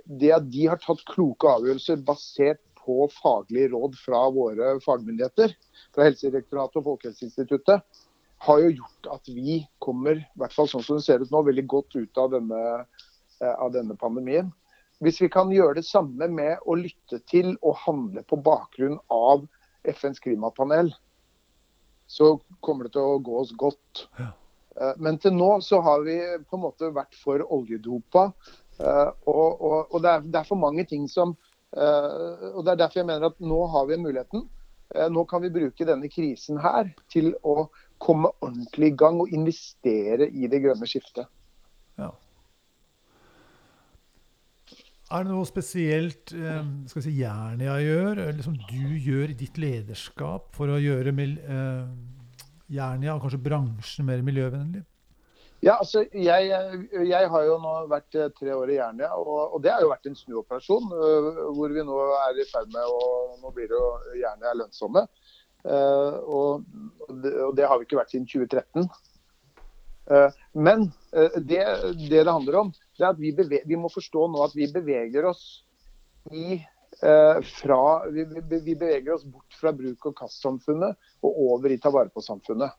det 0.05 0.31
at 0.35 0.49
de 0.51 0.67
har 0.69 0.79
tatt 0.83 1.01
kloke 1.09 1.49
avgjørelser 1.49 2.03
basert 2.05 2.61
på 2.79 3.07
faglige 3.13 3.71
råd 3.73 3.97
fra 4.01 4.21
våre 4.33 4.75
fagmyndigheter, 4.83 5.53
fra 5.95 6.07
Helsedirektoratet 6.07 6.79
og 6.81 6.87
Folkehelseinstituttet, 6.87 7.83
har 8.39 8.61
jo 8.63 8.71
gjort 8.71 9.09
at 9.15 9.29
vi 9.31 9.59
kommer, 9.83 10.21
i 10.21 10.39
hvert 10.39 10.55
fall 10.55 10.69
sånn 10.71 10.83
som 10.85 10.99
det 10.99 11.05
ser 11.05 11.23
ut 11.23 11.31
nå, 11.33 11.41
veldig 11.43 11.65
godt 11.69 11.95
ut 11.97 12.19
av 12.21 12.31
denne, 12.31 12.61
eh, 13.41 13.55
av 13.55 13.73
denne 13.75 13.97
pandemien. 13.99 14.51
Hvis 15.03 15.19
vi 15.21 15.29
kan 15.31 15.51
gjøre 15.51 15.79
det 15.79 15.87
samme 15.87 16.27
med 16.31 16.63
å 16.67 16.75
lytte 16.79 17.19
til 17.31 17.53
og 17.59 17.77
handle 17.83 18.23
på 18.27 18.39
bakgrunn 18.43 18.97
av 19.11 19.45
FNs 19.87 20.23
klimapanel, 20.23 20.91
så 22.07 22.37
kommer 22.63 22.87
det 22.87 22.95
til 22.95 23.05
å 23.05 23.19
gå 23.23 23.41
oss 23.41 23.51
godt. 23.59 24.05
Ja. 24.19 24.31
Eh, 24.79 24.95
men 25.03 25.19
til 25.19 25.35
nå 25.35 25.57
så 25.65 25.81
har 25.83 26.07
vi 26.07 26.17
på 26.47 26.59
en 26.59 26.63
måte 26.63 26.93
vært 26.95 27.19
for 27.19 27.43
oljedopa. 27.43 28.29
Eh, 28.79 29.09
og, 29.27 29.47
og, 29.59 29.79
og 29.91 30.03
det, 30.03 30.15
er, 30.15 30.23
det, 30.23 30.37
er, 30.39 30.47
for 30.47 30.59
mange 30.59 30.87
ting 30.89 31.07
som 31.11 31.35
og 31.69 32.63
Det 32.65 32.71
er 32.71 32.77
derfor 32.79 32.97
jeg 32.97 33.05
mener 33.05 33.27
at 33.27 33.43
nå 33.45 33.57
har 33.69 33.83
vi 33.85 33.97
muligheten. 34.01 34.47
Eh, 34.95 35.09
nå 35.13 35.25
kan 35.29 35.43
vi 35.43 35.51
bruke 35.53 35.85
denne 35.85 36.09
krisen 36.09 36.57
her 36.63 36.89
til 37.13 37.31
å 37.45 37.67
komme 38.01 38.31
ordentlig 38.39 38.93
i 38.93 38.97
gang 38.97 39.19
og 39.21 39.33
investere 39.35 40.29
i 40.29 40.49
det 40.49 40.63
grønne 40.63 40.87
skiftet. 40.89 41.29
Ja. 41.99 42.09
Er 45.09 45.25
det 45.25 45.33
noe 45.33 45.45
spesielt 45.49 46.33
eh, 46.37 46.61
skal 46.89 47.05
si, 47.05 47.15
Jernia 47.19 47.79
gjør, 47.81 48.23
eller 48.27 48.45
som 48.45 48.55
du 48.69 48.95
gjør 48.97 49.33
i 49.33 49.37
ditt 49.37 49.57
lederskap 49.61 50.49
for 50.57 50.73
å 50.73 50.81
gjøre 50.81 51.13
eh, 51.25 51.91
Jernia 52.69 53.15
og 53.15 53.25
kanskje 53.25 53.41
bransjen 53.45 54.09
mer 54.09 54.25
miljøvennlig? 54.25 54.85
Ja, 55.59 55.73
altså, 55.75 56.05
jeg, 56.13 56.51
jeg, 57.09 57.25
har 57.31 57.41
jo 57.43 57.57
nå 57.59 57.73
vært 57.91 58.15
eh, 58.15 58.29
tre 58.31 58.53
år 58.55 58.69
i 58.71 58.77
Jernia, 58.77 59.09
og, 59.19 59.57
og, 59.57 59.57
det 59.63 59.73
har 59.73 59.83
jo 59.83 59.91
vært 59.91 60.07
en 60.07 60.15
snuoperasjon. 60.15 60.85
Uh, 60.87 61.41
hvor 61.57 61.73
vi 61.75 61.83
nå 61.83 61.97
er 62.15 62.39
i 62.39 62.47
ferd 62.47 62.71
med 62.71 62.87
å 62.87 63.01
Nå 63.41 63.51
blir 63.55 63.67
det 63.67 63.75
jo 63.75 63.89
Jernia 64.21 64.55
lønnsomme. 64.55 65.03
Uh, 65.67 66.15
og, 66.23 66.63
det, 67.09 67.33
og, 67.43 67.51
det, 67.57 67.65
har 67.67 67.79
vi 67.79 67.87
ikke 67.87 67.99
vært 67.99 68.15
siden 68.15 68.29
2013. 68.31 68.87
Uh, 70.09 70.39
men 70.55 70.87
det, 71.43 71.59
det, 71.99 72.23
det 72.23 72.23
handler 72.31 72.61
om, 72.63 72.71
det 72.95 73.03
er 73.03 73.11
at 73.11 73.19
vi, 73.19 73.33
beveger, 73.35 73.67
vi, 73.67 73.79
må 73.79 73.91
forstå 73.91 74.29
nå 74.31 74.45
at 74.45 74.55
vi 74.55 74.69
beveger 74.71 75.27
oss 75.29 75.43
i 76.31 76.61
fra, 76.99 77.83
vi, 78.11 78.25
vi, 78.25 78.73
beveger 78.73 79.13
oss 79.13 79.21
bort 79.23 79.55
fra 79.55 79.71
bruk- 79.71 80.07
og 80.09 80.17
kastsamfunnet 80.17 80.97
og 81.23 81.37
over 81.45 81.71
i 81.71 81.77
ta 81.79 81.91
vare 81.93 82.11
på-samfunnet. 82.11 82.73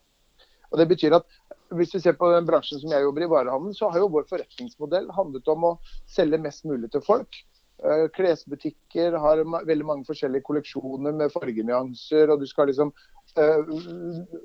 Og 0.68 0.80
Det 0.82 0.86
betyr 0.90 1.16
at 1.16 1.38
hvis 1.78 1.94
vi 1.94 2.00
ser 2.02 2.16
på 2.18 2.30
den 2.32 2.48
bransjen 2.48 2.80
som 2.82 2.92
jeg 2.92 3.04
jobber 3.04 3.24
i, 3.24 3.30
varehandel, 3.30 3.74
så 3.76 3.90
har 3.92 4.02
jo 4.02 4.10
vår 4.10 4.26
forretningsmodell 4.30 5.08
handlet 5.14 5.50
om 5.52 5.68
å 5.68 5.76
selge 6.10 6.40
mest 6.42 6.66
mulig 6.68 6.90
til 6.94 7.04
folk. 7.06 7.38
Eh, 7.80 8.06
klesbutikker 8.12 9.14
har 9.22 9.40
veldig 9.68 9.86
mange 9.88 10.08
forskjellige 10.08 10.44
kolleksjoner 10.44 11.14
med 11.16 11.32
fargenyanser, 11.32 12.32
og 12.32 12.42
du 12.42 12.48
skal 12.48 12.68
liksom 12.68 12.90
uh, 13.38 13.70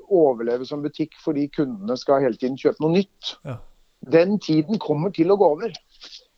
overleve 0.07 0.67
som 0.69 0.85
butikk 0.85 1.17
fordi 1.23 1.49
kundene 1.51 1.97
skal 1.99 2.23
hele 2.23 2.39
tiden 2.39 2.59
kjøpe 2.61 2.83
noe 2.85 2.95
nytt. 2.95 3.33
Ja. 3.47 3.57
Den 4.15 4.37
tiden 4.39 4.79
kommer 4.79 5.11
til 5.11 5.33
å 5.33 5.39
gå 5.41 5.49
over. 5.57 5.73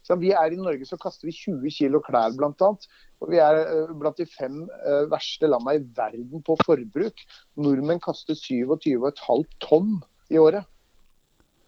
Så 0.08 0.15
vi 0.17 0.32
er 0.32 0.56
I 0.56 0.58
Norge 0.58 0.88
så 0.88 0.98
kaster 0.98 1.27
vi 1.27 1.36
20 1.36 1.67
kg 1.75 2.00
klær 2.06 2.34
bl.a. 2.39 2.72
Og 3.22 3.29
vi 3.34 3.41
er 3.44 3.60
uh, 3.67 3.94
blant 4.00 4.17
de 4.17 4.25
fem 4.32 4.63
verste 5.12 5.51
landene 5.51 5.77
i 5.77 5.86
verden 6.00 6.46
på 6.48 6.56
forbruk. 6.63 7.22
Nordmenn 7.60 8.01
kaster 8.01 8.39
27,5 8.39 9.46
tonn 9.67 10.00
i 10.34 10.41
året. 10.41 10.65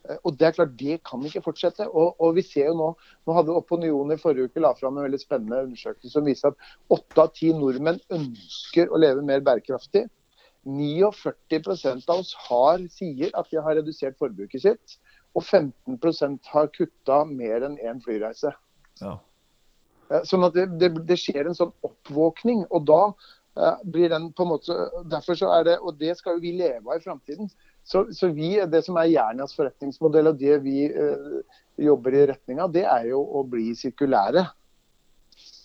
Eh, 0.10 0.20
og 0.24 0.38
Det 0.40 0.48
er 0.48 0.56
klart, 0.58 0.76
det 0.80 1.00
kan 1.08 1.26
ikke 1.26 1.44
fortsette. 1.46 1.88
Og, 1.90 2.16
og 2.20 2.36
vi 2.36 2.46
ser 2.46 2.70
jo 2.70 2.78
Nå 2.80 2.90
nå 3.28 3.36
hadde 3.38 3.56
Opinion 3.56 4.12
i 4.14 4.20
forrige 4.20 4.50
uke 4.50 4.64
la 4.64 4.74
fram 4.78 4.98
en 4.98 5.06
veldig 5.08 5.22
spennende 5.22 5.64
undersøkelse 5.68 6.14
som 6.16 6.26
viser 6.26 6.52
at 6.52 6.98
åtte 6.98 7.26
av 7.26 7.34
ti 7.36 7.52
nordmenn 7.54 8.02
ønsker 8.16 8.90
å 8.90 9.02
leve 9.02 9.26
mer 9.26 9.44
bærekraftig. 9.46 10.08
49% 10.66 12.10
av 12.10 12.20
oss 12.20 12.34
har, 12.50 12.82
sier 12.92 13.32
at 13.38 13.48
de 13.52 13.62
har 13.64 13.78
redusert 13.80 14.18
forbruket 14.20 14.66
sitt. 14.66 15.00
Og 15.38 15.46
15% 15.46 16.52
har 16.54 16.72
kutta 16.76 17.24
mer 17.30 17.66
enn 17.68 17.78
én 17.86 18.02
flyreise. 18.04 18.52
Ja. 19.02 19.18
Eh, 20.10 20.24
sånn 20.28 20.46
at 20.48 20.58
det, 20.58 20.68
det, 20.82 20.94
det, 21.08 21.20
skjer 21.22 21.48
en 21.48 21.58
sånn 21.58 21.74
oppvåkning. 21.86 22.66
og 22.70 22.88
da 22.90 23.02
eh, 23.08 23.84
blir 23.86 24.12
den 24.14 24.32
på 24.34 24.46
en 24.46 24.54
måte, 24.56 24.78
derfor 25.12 25.38
så 25.40 25.54
er 25.60 25.68
det, 25.70 25.80
Og 25.80 25.98
det 26.02 26.18
skal 26.18 26.38
jo 26.38 26.46
vi 26.46 26.56
leve 26.58 26.84
av 26.90 26.98
i 26.98 27.06
framtiden. 27.06 27.52
Så, 27.90 28.06
så 28.14 28.28
vi, 28.28 28.52
Det 28.70 28.84
som 28.86 29.00
er 29.02 29.10
Jernias 29.10 29.56
forretningsmodell 29.58 30.30
og 30.30 30.38
det 30.38 30.60
vi 30.62 30.84
eh, 30.86 31.60
jobber 31.82 32.14
i 32.14 32.26
retning 32.30 32.62
av, 32.62 32.74
det 32.76 32.86
er 32.86 33.08
jo 33.10 33.24
å 33.24 33.42
bli 33.50 33.72
sirkulære. 33.78 34.44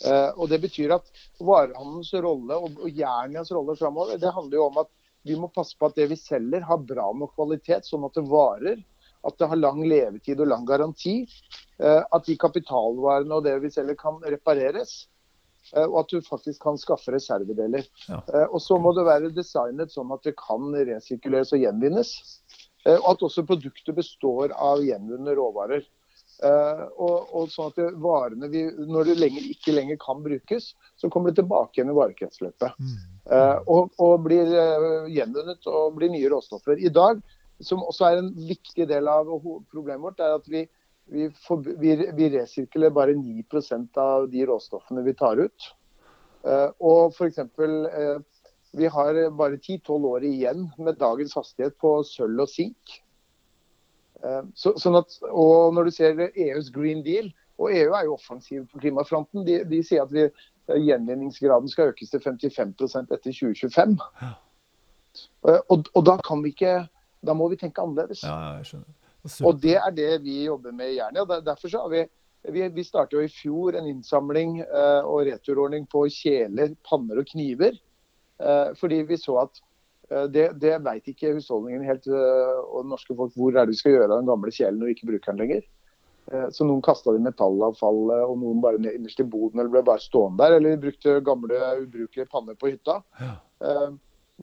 Eh, 0.09 0.31
og 0.33 0.49
Det 0.49 0.61
betyr 0.63 0.95
at 0.97 1.11
varehandelens 1.37 2.15
rolle 2.25 2.57
og, 2.57 2.81
og 2.81 2.89
Jernias 3.03 3.53
rolle 3.53 3.77
framover 3.77 4.21
det 4.21 4.33
handler 4.33 4.61
jo 4.61 4.69
om 4.71 4.81
at 4.85 4.91
vi 5.25 5.37
må 5.41 5.49
passe 5.53 5.77
på 5.77 5.89
at 5.89 5.97
det 5.97 6.09
vi 6.11 6.19
selger 6.21 6.65
har 6.69 6.81
bra 6.85 7.07
nok 7.17 7.33
kvalitet, 7.37 7.87
sånn 7.89 8.05
at 8.05 8.17
det 8.17 8.27
varer. 8.29 8.81
At 9.25 9.39
det 9.41 9.49
har 9.49 9.57
lang 9.57 9.79
levetid 9.89 10.41
og 10.45 10.51
lang 10.51 10.67
garanti. 10.69 11.23
Eh, 11.81 12.03
at 12.05 12.27
de 12.29 12.37
kapitalvarene 12.41 13.37
og 13.37 13.47
det 13.47 13.55
vi 13.63 13.73
selger 13.73 13.97
kan 14.01 14.21
repareres. 14.21 15.07
Eh, 15.73 15.87
og 15.87 16.03
at 16.03 16.13
du 16.13 16.21
faktisk 16.25 16.63
kan 16.65 16.79
skaffe 16.81 17.15
reservedeler. 17.15 17.87
Ja. 18.09 18.21
Eh, 18.29 18.47
og 18.51 18.61
så 18.63 18.79
må 18.81 18.93
det 18.97 19.07
være 19.09 19.33
designet 19.35 19.95
sånn 19.95 20.13
at 20.15 20.25
det 20.27 20.37
kan 20.41 20.73
resirkuleres 20.75 21.55
og 21.57 21.65
gjenvinnes. 21.65 22.15
Eh, 22.85 22.99
og 22.99 23.15
at 23.15 23.29
også 23.31 23.47
produktet 23.49 23.97
består 23.97 24.55
av 24.55 24.85
gjenvunne 24.85 25.37
råvarer. 25.39 25.87
Og, 26.45 27.29
og, 27.31 27.45
sånn 27.49 27.71
at 27.71 27.93
varene 28.03 28.49
vi, 28.51 28.65
Når 28.91 29.07
det 29.07 29.15
lenger, 29.21 29.45
ikke 29.55 29.73
lenger 29.73 29.97
kan 30.03 30.19
brukes, 30.21 30.73
så 30.99 31.09
kommer 31.09 31.31
det 31.31 31.39
tilbake 31.39 31.79
igjen 31.79 31.93
i 31.93 31.95
varekretsløpet. 31.95 32.75
Mm. 32.75 32.97
Og, 33.71 33.95
og, 34.03 34.15
blir 34.27 34.51
gjenvunnet 35.15 35.69
og 35.71 35.95
blir 35.95 36.11
nye 36.13 36.33
råstoffer. 36.35 36.83
I 36.83 36.91
dag, 36.93 37.23
som 37.63 37.87
også 37.87 38.09
er 38.09 38.19
en 38.19 38.33
viktig 38.51 38.89
del 38.91 39.09
av 39.09 39.31
problemet 39.71 40.03
vårt, 40.09 40.21
er 40.27 40.35
at 40.35 40.51
vi 40.51 40.65
vi, 41.07 41.31
for, 41.47 41.63
vi, 41.81 41.97
vi 42.17 42.31
resirkulerer 42.39 42.95
bare 42.95 43.17
9% 43.19 43.99
av 44.01 44.29
de 44.31 44.47
råstoffene 44.47 45.05
vi 45.05 45.15
tar 45.15 45.43
ut. 45.43 45.71
Uh, 46.45 46.71
og 46.85 47.15
f.eks. 47.15 47.41
Uh, 47.59 47.87
eh, 47.89 48.19
vi 48.75 48.89
har 48.91 49.17
bare 49.39 49.57
10-12 49.57 50.09
år 50.11 50.25
igjen 50.29 50.67
med 50.79 50.99
dagens 51.01 51.37
hastighet 51.39 51.77
på 51.81 51.97
sølv 52.09 52.45
og 52.45 52.51
sink. 52.51 52.99
Uh, 54.25 54.43
så, 54.57 54.75
sånn 54.81 54.99
at, 54.99 55.15
og 55.31 55.77
når 55.77 55.89
du 55.89 55.97
ser 55.97 56.27
EUs 56.29 56.73
Green 56.75 57.05
Deal, 57.07 57.31
og 57.61 57.71
EU 57.71 57.95
er 57.95 58.09
jo 58.09 58.17
offensiv 58.17 58.65
på 58.73 58.81
klimafronten, 58.83 59.45
de, 59.47 59.61
de 59.71 59.81
sier 59.87 60.03
at 60.03 60.13
vi, 60.13 60.27
gjenvinningsgraden 60.65 61.69
skal 61.69 61.93
økes 61.93 62.11
til 62.11 62.23
55% 62.25 63.13
etter 63.13 63.31
2025. 63.31 63.97
Ja. 64.23 64.35
Og, 65.45 65.85
og, 65.93 66.01
da 66.07 66.17
kan 66.27 66.41
vi 66.43 66.51
ikke 66.51 66.89
Da 67.25 67.35
må 67.39 67.47
vi 67.49 67.57
tenke 67.57 67.81
annerledes. 67.81 68.25
Ja, 68.27 68.57
jeg 68.59 68.67
skjønner. 68.69 69.04
Og 69.45 69.57
det 69.61 69.79
er 69.81 69.95
det 69.97 70.11
vi 70.25 70.45
jobber 70.45 70.73
med 70.77 70.93
i 70.93 70.99
Jernia. 70.99 71.25
Derfor 71.41 71.73
så 71.73 71.85
har 71.85 71.93
vi 71.93 72.05
vi, 72.53 72.65
vi 72.69 72.85
startet 72.85 73.17
jo 73.17 73.23
i 73.25 73.33
fjor 73.33 73.77
en 73.79 73.87
innsamling 73.89 74.59
eh, 74.65 75.07
og 75.09 75.25
returordning 75.29 75.87
på 75.91 76.05
kjeler, 76.13 76.75
panner 76.85 77.23
og 77.23 77.29
kniver. 77.31 77.79
Eh, 78.37 78.75
fordi 78.77 79.01
vi 79.09 79.17
så 79.21 79.39
at 79.47 79.63
eh, 80.11 80.27
det, 80.33 80.49
det 80.61 80.75
veit 80.85 81.09
ikke 81.09 81.33
husholdningen 81.39 81.87
helt 81.89 82.11
og 82.11 82.91
norske 82.91 83.17
folk 83.17 83.33
hvor 83.39 83.55
er 83.55 83.65
det 83.65 83.73
vi 83.73 83.81
skal 83.81 83.97
gjøre 83.97 84.11
av 84.11 84.19
den 84.19 84.29
gamle 84.29 84.53
kjelen 84.53 84.83
når 84.83 84.91
vi 84.91 84.97
ikke 84.99 85.11
bruker 85.13 85.33
den 85.33 85.45
lenger. 85.45 85.65
Så 86.57 86.65
noen 86.65 86.81
kasta 86.81 87.13
det 87.13 87.19
i 87.21 87.25
metallavfall, 87.27 87.99
og 88.25 88.39
noen 88.41 88.63
bare 88.65 88.79
innerst 88.81 89.19
i 89.21 89.27
boden 89.29 89.61
eller 89.61 89.69
ble 89.75 89.83
bare 89.85 90.01
stående 90.01 90.41
der. 90.41 90.55
Eller 90.57 90.79
brukte 90.81 91.19
gamle 91.21 91.59
ubrukelige 91.83 92.31
panner 92.33 92.57
på 92.57 92.71
hytta. 92.71 92.95
Ja. 93.21 93.35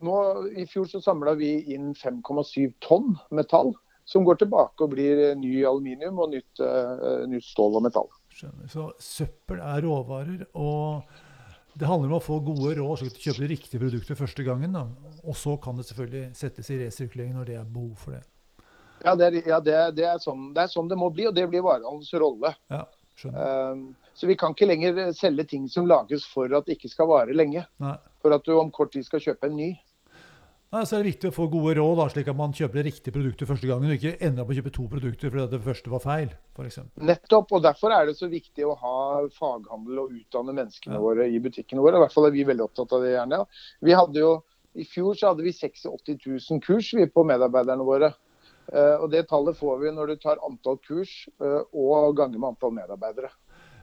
Nå, 0.05 0.17
I 0.61 0.67
fjor 0.69 0.85
så 0.91 1.01
samla 1.01 1.33
vi 1.39 1.55
inn 1.73 1.95
5,7 1.97 2.69
tonn 2.85 3.15
metall 3.33 3.73
som 4.11 4.27
går 4.27 4.41
tilbake 4.43 4.83
og 4.83 4.93
blir 4.93 5.23
ny 5.39 5.61
aluminium 5.67 6.19
og 6.19 6.33
nytt, 6.33 6.59
uh, 6.59 7.23
nytt 7.31 7.47
stål 7.47 7.79
og 7.79 7.85
metall. 7.87 8.09
Skjønner. 8.35 8.67
Så 8.71 8.89
søppel 9.01 9.61
er 9.63 9.85
råvarer. 9.85 10.47
og 10.53 11.29
det 11.73 11.87
handler 11.87 12.11
om 12.11 12.17
å 12.17 12.23
få 12.23 12.39
gode 12.43 12.73
råd, 12.75 12.97
slik 12.99 13.13
at 13.13 13.17
du 13.17 13.25
kjøper 13.25 13.43
de 13.45 13.49
riktige 13.53 13.79
produkter 13.79 14.17
første 14.19 14.43
gangen. 14.43 14.73
Da. 14.75 14.83
Og 15.23 15.37
så 15.39 15.55
kan 15.63 15.77
det 15.79 15.85
selvfølgelig 15.87 16.25
settes 16.35 16.69
i 16.69 16.79
resirkulering 16.81 17.37
når 17.37 17.47
det 17.47 17.55
er 17.61 17.69
behov 17.77 17.93
for 18.01 18.17
det. 18.17 18.25
Ja, 19.01 19.13
det 19.17 19.29
er, 19.29 19.37
ja, 19.47 19.59
det 19.63 19.77
det 19.97 20.05
er, 20.05 20.17
sånn, 20.21 20.51
det 20.53 20.65
er 20.65 20.73
sånn, 20.73 20.89
det 20.91 20.97
må 20.99 21.07
bli, 21.13 21.29
og 21.29 21.35
det 21.37 21.47
blir 21.49 21.63
varehandelens 21.65 22.11
rolle. 22.21 22.51
Ja, 22.69 22.83
um, 23.31 23.85
så 24.13 24.27
vi 24.29 24.35
kan 24.37 24.53
ikke 24.53 24.67
lenger 24.67 24.99
selge 25.17 25.47
ting 25.49 25.69
som 25.71 25.87
lages 25.89 26.27
for 26.29 26.51
at 26.53 26.67
det 26.67 26.77
ikke 26.77 26.91
skal 26.91 27.09
vare 27.09 27.33
lenge. 27.33 27.63
Nei. 27.81 27.95
For 28.21 28.35
at 28.35 28.45
du 28.45 28.53
om 28.59 28.69
kort 28.75 28.93
tid 28.93 29.07
skal 29.07 29.23
kjøpe 29.23 29.49
en 29.49 29.57
ny. 29.57 29.71
Nei, 30.71 30.85
så 30.87 30.95
er 30.95 31.01
det 31.01 31.09
viktig 31.09 31.27
å 31.27 31.33
få 31.35 31.45
gode 31.51 31.73
råd, 31.75 31.97
da, 31.99 32.03
slik 32.13 32.29
at 32.31 32.37
man 32.39 32.53
kjøper 32.55 32.79
det 32.79 32.83
riktige 32.85 33.11
produktet 33.11 33.49
første 33.49 33.67
gangen, 33.67 33.89
og 33.91 33.97
ikke 33.97 34.13
ender 34.23 34.45
opp 34.45 34.53
å 34.53 34.55
kjøpe 34.55 34.71
to 34.77 34.85
produkter 34.93 35.33
fordi 35.33 35.43
det 35.51 35.59
første 35.65 35.91
var 35.91 36.01
feil. 36.05 36.29
Eksempel. 36.63 37.03
Nettopp, 37.09 37.51
og 37.57 37.65
derfor 37.65 37.91
er 37.91 38.07
det 38.07 38.13
så 38.15 38.29
viktig 38.31 38.63
å 38.63 38.77
ha 38.79 38.93
faghandel 39.35 39.99
og 40.05 40.13
utdanne 40.15 40.55
menneskene 40.55 40.95
ja. 40.95 41.01
våre 41.03 41.25
i 41.27 41.41
butikkene 41.43 41.83
våre. 41.83 41.99
I 41.99 42.05
hvert 42.05 42.15
fall 42.15 42.29
er 42.29 42.35
vi 42.37 42.47
veldig 42.47 42.63
opptatt 42.69 42.95
av 42.95 43.03
det 43.03 43.11
gjerne. 43.17 43.41
Vi 43.83 43.97
hadde 43.99 44.23
jo, 44.23 44.31
I 44.79 44.87
fjor 44.87 45.19
så 45.19 45.33
hadde 45.33 45.43
vi 45.43 45.51
86 45.57 46.23
000 46.23 46.63
kurs 46.63 46.93
vi 47.01 47.09
på 47.11 47.25
medarbeiderne 47.27 47.89
våre. 47.91 48.13
Uh, 48.71 48.95
og 49.01 49.09
Det 49.11 49.25
tallet 49.27 49.59
får 49.59 49.83
vi 49.83 49.93
når 49.97 50.13
du 50.13 50.23
tar 50.23 50.39
antall 50.47 50.79
kurs 50.87 51.17
uh, 51.43 51.67
og 51.75 52.15
ganger 52.15 52.39
med 52.39 52.53
antall 52.53 52.71
medarbeidere. 52.77 53.33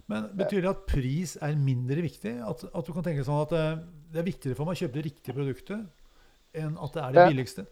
Men 0.09 0.33
Betyr 0.41 0.65
det 0.65 0.73
at 0.73 0.89
pris 0.89 1.37
er 1.45 1.53
mindre 1.61 2.01
viktig? 2.01 2.39
At, 2.41 2.65
at 2.73 2.89
du 2.89 2.95
kan 2.97 3.05
tenke 3.05 3.29
sånn 3.29 3.45
at 3.45 3.53
uh, 3.53 3.87
det 4.09 4.23
er 4.23 4.31
viktigere 4.31 4.57
for 4.57 4.65
meg 4.65 4.79
å 4.79 4.87
kjøpe 4.87 5.03
det 5.03 5.09
riktige 5.11 5.37
produktet 5.37 5.85
enn 6.57 6.77
at 6.79 6.95
det 6.95 7.03
er 7.03 7.17
det 7.17 7.27
billigste? 7.33 7.65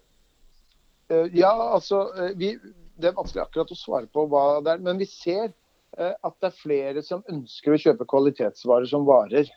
Eh, 1.09 1.29
ja, 1.39 1.53
altså 1.53 2.11
eh, 2.19 2.33
vi, 2.39 2.57
Det 2.97 3.11
er 3.11 3.17
vanskelig 3.17 3.45
akkurat 3.45 3.71
å 3.71 3.79
svare 3.79 4.11
på 4.11 4.27
hva 4.31 4.63
det 4.65 4.75
er. 4.75 4.83
Men 4.83 4.99
vi 5.01 5.09
ser 5.11 5.51
eh, 5.51 6.15
at 6.15 6.35
det 6.41 6.51
er 6.51 6.59
flere 6.59 7.05
som 7.07 7.25
ønsker 7.33 7.75
å 7.75 7.81
kjøpe 7.83 8.09
kvalitetsvarer 8.09 8.89
som 8.91 9.07
varer. 9.09 9.53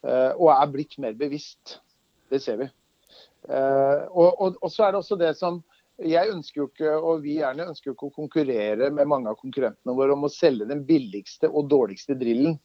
Og 0.00 0.46
er 0.48 0.68
blitt 0.72 0.94
mer 0.96 1.12
bevisst. 1.12 1.74
Det 2.32 2.38
ser 2.40 2.56
vi. 2.56 2.66
Og, 3.44 4.30
og, 4.30 4.54
og 4.56 4.70
så 4.72 4.86
er 4.86 4.94
det 4.94 5.00
også 5.02 5.18
det 5.20 5.34
som 5.36 5.58
jeg 6.00 6.32
ønsker 6.32 6.62
jo 6.62 6.66
ikke, 6.70 6.94
og 6.96 7.20
vi 7.20 7.34
gjerne 7.36 7.66
ønsker 7.68 7.90
jo 7.90 7.92
ikke 7.92 8.08
å 8.08 8.14
konkurrere 8.22 8.88
med 8.96 9.10
mange 9.10 9.28
av 9.28 9.36
konkurrentene 9.36 9.92
våre 9.98 10.14
om 10.16 10.24
å 10.24 10.32
selge 10.32 10.64
den 10.70 10.80
billigste 10.88 11.50
og 11.50 11.68
dårligste 11.68 12.16
drillen. 12.16 12.56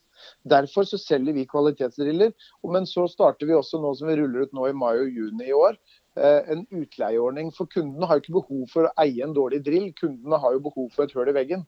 Derfor 0.48 0.88
så 0.88 1.00
selger 1.02 1.36
vi 1.36 1.48
kvalitetsdriller. 1.50 2.34
Men 2.72 2.88
så 2.90 3.08
starter 3.12 3.50
vi 3.50 3.58
også 3.58 3.82
nå 3.82 3.94
som 3.98 4.10
vi 4.10 4.18
ruller 4.20 4.46
ut 4.46 4.56
nå 4.56 4.70
i 4.70 4.76
mai 4.78 4.94
og 4.94 5.10
juni 5.12 5.50
i 5.50 5.56
år, 5.56 5.78
eh, 6.18 6.52
en 6.56 6.66
utleieordning. 6.72 7.52
For 7.56 7.70
kundene 7.72 8.10
har 8.10 8.22
ikke 8.22 8.38
behov 8.40 8.68
for 8.74 8.90
å 8.90 8.94
eie 9.06 9.24
en 9.26 9.36
dårlig 9.36 9.64
drill, 9.66 9.92
kundene 9.98 10.42
har 10.42 10.58
jo 10.58 10.66
behov 10.70 10.92
for 10.96 11.06
et 11.06 11.16
høl 11.16 11.32
i 11.34 11.38
veggen. 11.38 11.66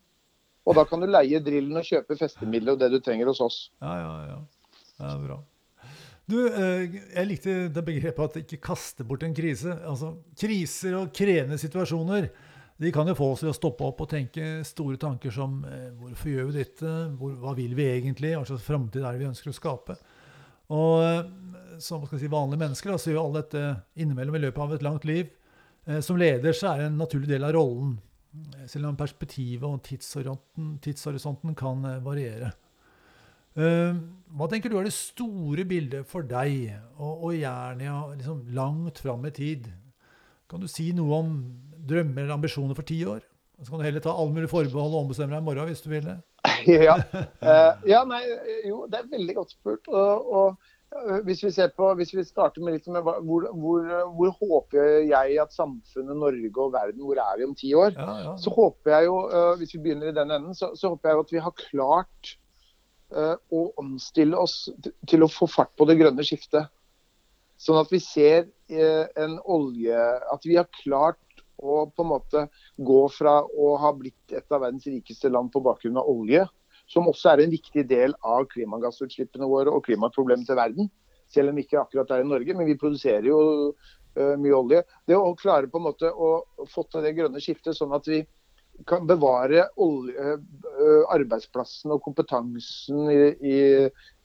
Og 0.68 0.75
da 0.75 0.84
kan 0.88 1.00
du 1.00 1.08
leie 1.08 1.39
drillen 1.44 1.80
og 1.80 1.88
kjøpe 1.88 2.18
festemidler 2.20 2.75
og 2.75 2.82
det 2.82 2.92
du 2.92 3.00
trenger 3.00 3.30
hos 3.32 3.39
oss. 3.44 3.60
Ja, 3.80 3.94
ja, 4.01 4.16
ja. 4.34 4.42
Det 4.98 5.12
er 5.13 5.22
bra. 5.24 5.38
Du, 6.27 6.42
eh, 6.50 6.98
jeg 7.16 7.27
likte 7.30 7.54
det 7.72 7.84
begrepet 7.88 8.25
at 8.25 8.42
ikke 8.42 8.60
kaste 8.60 9.06
bort 9.08 9.24
en 9.24 9.36
krise. 9.36 9.77
Altså, 9.88 10.18
Kriser 10.36 10.98
og 11.00 11.13
krevende 11.16 11.60
situasjoner 11.62 12.27
de 12.77 12.91
kan 12.93 13.07
jo 13.10 13.15
få 13.17 13.31
oss 13.34 13.41
til 13.41 13.50
å 13.50 13.57
stoppe 13.57 13.86
opp 13.88 14.03
og 14.03 14.10
tenke 14.12 14.62
store 14.67 15.00
tanker 15.01 15.34
som 15.34 15.63
eh, 15.65 15.89
hvorfor 15.98 16.29
gjør 16.29 16.50
vi 16.50 16.57
dette, 16.60 16.91
Hvor, 17.17 17.34
hva 17.41 17.53
vil 17.57 17.74
vi 17.77 17.88
egentlig, 17.89 18.36
hva 18.38 18.46
slags 18.46 18.65
framtid 18.67 19.01
er 19.01 19.15
det 19.15 19.24
vi 19.24 19.29
ønsker 19.31 19.50
å 19.50 19.57
skape? 19.57 19.96
Og 20.75 21.01
eh, 21.01 21.24
som 21.81 22.05
si, 22.12 22.29
vanlige 22.29 22.62
mennesker 22.62 22.93
da, 22.93 23.00
så 23.01 23.10
gjør 23.10 23.24
alle 23.24 23.41
dette 23.41 23.63
innimellom 23.98 24.38
i 24.38 24.43
løpet 24.46 24.62
av 24.62 24.75
et 24.75 24.86
langt 24.86 25.07
liv. 25.10 25.31
Eh, 25.88 26.03
som 26.05 26.22
leder 26.22 26.53
så 26.53 26.69
er 26.69 26.84
det 26.84 26.91
en 26.91 27.01
naturlig 27.01 27.31
del 27.31 27.48
av 27.48 27.55
rollen, 27.57 27.98
selv 28.69 28.91
om 28.91 29.00
perspektivet 29.00 29.65
og 29.65 29.81
tidshorisonten, 29.88 30.75
tidshorisonten 30.84 31.57
kan 31.57 31.81
variere. 32.05 32.51
Hva 33.57 34.46
tenker 34.51 34.69
du 34.69 34.75
er 34.77 34.86
det 34.86 34.93
store 34.93 35.63
bildet 35.65 36.05
for 36.05 36.27
deg 36.27 36.75
og, 37.00 37.24
og 37.25 37.31
gjerne 37.34 37.96
liksom 38.19 38.43
langt 38.53 39.01
fram 39.01 39.25
i 39.25 39.31
tid? 39.34 39.72
Kan 40.48 40.63
du 40.63 40.70
si 40.72 40.92
noe 40.96 41.18
om 41.22 41.34
drømmer 41.88 42.24
eller 42.24 42.38
ambisjoner 42.38 42.77
for 42.77 42.88
ti 42.88 43.01
år? 43.08 43.20
Så 43.63 43.72
kan 43.72 43.82
du 43.82 43.88
heller 43.88 44.04
ta 44.04 44.13
alle 44.13 44.34
mulige 44.34 44.51
forbehold 44.51 44.94
og 44.94 45.04
ombestemme 45.04 45.34
deg 45.34 45.42
i 45.42 45.46
morgen 45.48 45.68
hvis 45.68 45.82
du 45.82 45.89
vil 45.89 46.06
det. 46.06 46.18
ja. 46.88 46.96
Uh, 47.42 47.74
ja, 47.89 48.04
nei, 48.08 48.22
jo, 48.68 48.84
det 48.92 49.00
er 49.00 49.12
veldig 49.12 49.36
godt 49.39 49.56
spurt. 49.56 49.89
Og, 49.89 50.30
og 50.39 50.70
uh, 50.94 51.18
hvis, 51.25 51.42
vi 51.44 51.51
ser 51.56 51.74
på, 51.75 51.89
hvis 51.98 52.13
vi 52.13 52.25
starter 52.27 52.63
med 52.63 52.77
litt 52.77 52.88
med 52.94 53.04
hvor, 53.04 53.50
hvor, 53.50 53.89
hvor, 54.13 54.34
håper 54.39 55.08
jeg 55.10 55.39
at 55.42 55.56
samfunnet, 55.56 56.13
Norge 56.22 56.54
og 56.54 56.75
verden, 56.77 57.01
hvor 57.01 57.20
er 57.24 57.42
vi 57.42 57.48
om 57.50 57.56
ti 57.58 57.74
år? 57.74 57.98
Ja, 57.98 58.18
ja. 58.27 58.36
Så 58.44 58.54
håper 58.54 58.94
jeg 58.94 59.10
jo, 59.10 59.20
uh, 59.34 59.54
hvis 59.60 59.74
vi 59.75 59.84
begynner 59.88 60.13
i 60.13 60.18
den 60.20 60.32
enden, 60.38 60.56
så, 60.58 60.72
så 60.77 60.94
håper 60.94 61.12
jeg 61.12 61.25
at 61.25 61.36
vi 61.38 61.48
har 61.48 61.62
klart 61.70 62.38
å 63.08 63.60
omstille 63.80 64.36
oss 64.36 64.66
til 65.08 65.22
å 65.24 65.30
få 65.32 65.46
fart 65.48 65.70
på 65.80 65.86
det 65.88 65.94
grønne 65.96 66.25
skiftet. 66.27 66.68
Sånn 67.58 67.80
at 67.82 67.90
vi 67.92 68.00
ser 68.04 68.48
en 68.70 69.38
olje 69.50 69.98
At 70.30 70.44
vi 70.46 70.58
har 70.60 70.68
klart 70.84 71.18
å 71.58 71.88
på 71.90 72.06
en 72.06 72.12
måte 72.12 72.44
gå 72.78 73.00
fra 73.10 73.40
å 73.42 73.72
ha 73.82 73.92
blitt 73.98 74.36
et 74.36 74.46
av 74.54 74.62
verdens 74.62 74.86
rikeste 74.86 75.32
land 75.34 75.50
på 75.54 75.64
bakgrunn 75.66 75.98
av 75.98 76.10
olje, 76.12 76.44
som 76.88 77.08
også 77.10 77.32
er 77.32 77.44
en 77.44 77.54
viktig 77.54 77.84
del 77.90 78.14
av 78.22 78.46
klimagassutslippene 78.52 79.50
våre 79.50 79.74
og 79.74 79.84
klimaproblemet 79.88 80.48
til 80.48 80.60
verden. 80.60 80.92
Selv 81.28 81.52
om 81.52 81.58
vi 81.58 81.66
ikke 81.66 81.82
akkurat 81.82 82.14
er 82.14 82.24
i 82.24 82.30
Norge, 82.30 82.54
men 82.56 82.70
vi 82.70 82.78
produserer 82.80 83.28
jo 83.28 83.40
uh, 83.74 84.36
mye 84.40 84.56
olje. 84.56 84.84
Det 85.10 85.18
å 85.18 85.34
klare 85.40 85.68
på 85.72 85.82
en 85.82 85.88
måte 85.90 86.12
å 86.14 86.30
få 86.72 86.86
til 86.88 87.04
det 87.04 87.16
grønne 87.18 87.42
skiftet, 87.44 87.76
sånn 87.76 87.96
at 87.98 88.08
vi 88.08 88.22
kan 88.86 89.07
bevare 89.10 89.63
olje, 89.81 90.36
uh, 90.38 91.03
arbeidsplassen 91.13 91.96
og 91.96 92.03
kompetansen 92.05 93.10
i, 93.10 93.17
i, 93.41 93.57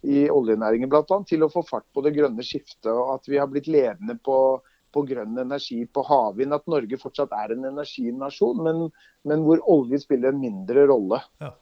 i 0.05 0.27
oljenæringen 0.31 0.91
bl.a. 0.93 1.19
til 1.29 1.47
å 1.47 1.51
få 1.53 1.65
fart 1.67 1.87
på 1.95 2.05
det 2.05 2.13
grønne 2.19 2.45
skiftet. 2.45 2.91
og 2.93 3.17
At 3.17 3.31
vi 3.31 3.41
har 3.41 3.49
blitt 3.51 3.71
ledende 3.71 4.19
på 4.21 4.61
på 4.93 5.03
grønn 5.09 5.39
energi 5.41 5.83
på 5.89 6.05
havvind, 6.05 6.55
at 6.55 6.69
Norge 6.71 6.99
fortsatt 7.01 7.33
er 7.37 7.55
en 7.55 7.67
energinasjon, 7.71 8.63
men, 8.65 8.87
men 9.29 9.45
hvor 9.47 9.63
olje 9.73 10.03
spiller 10.03 10.33
en 10.33 10.43
mindre 10.43 10.87
rolle. 10.91 11.23
Ja. 11.43 11.55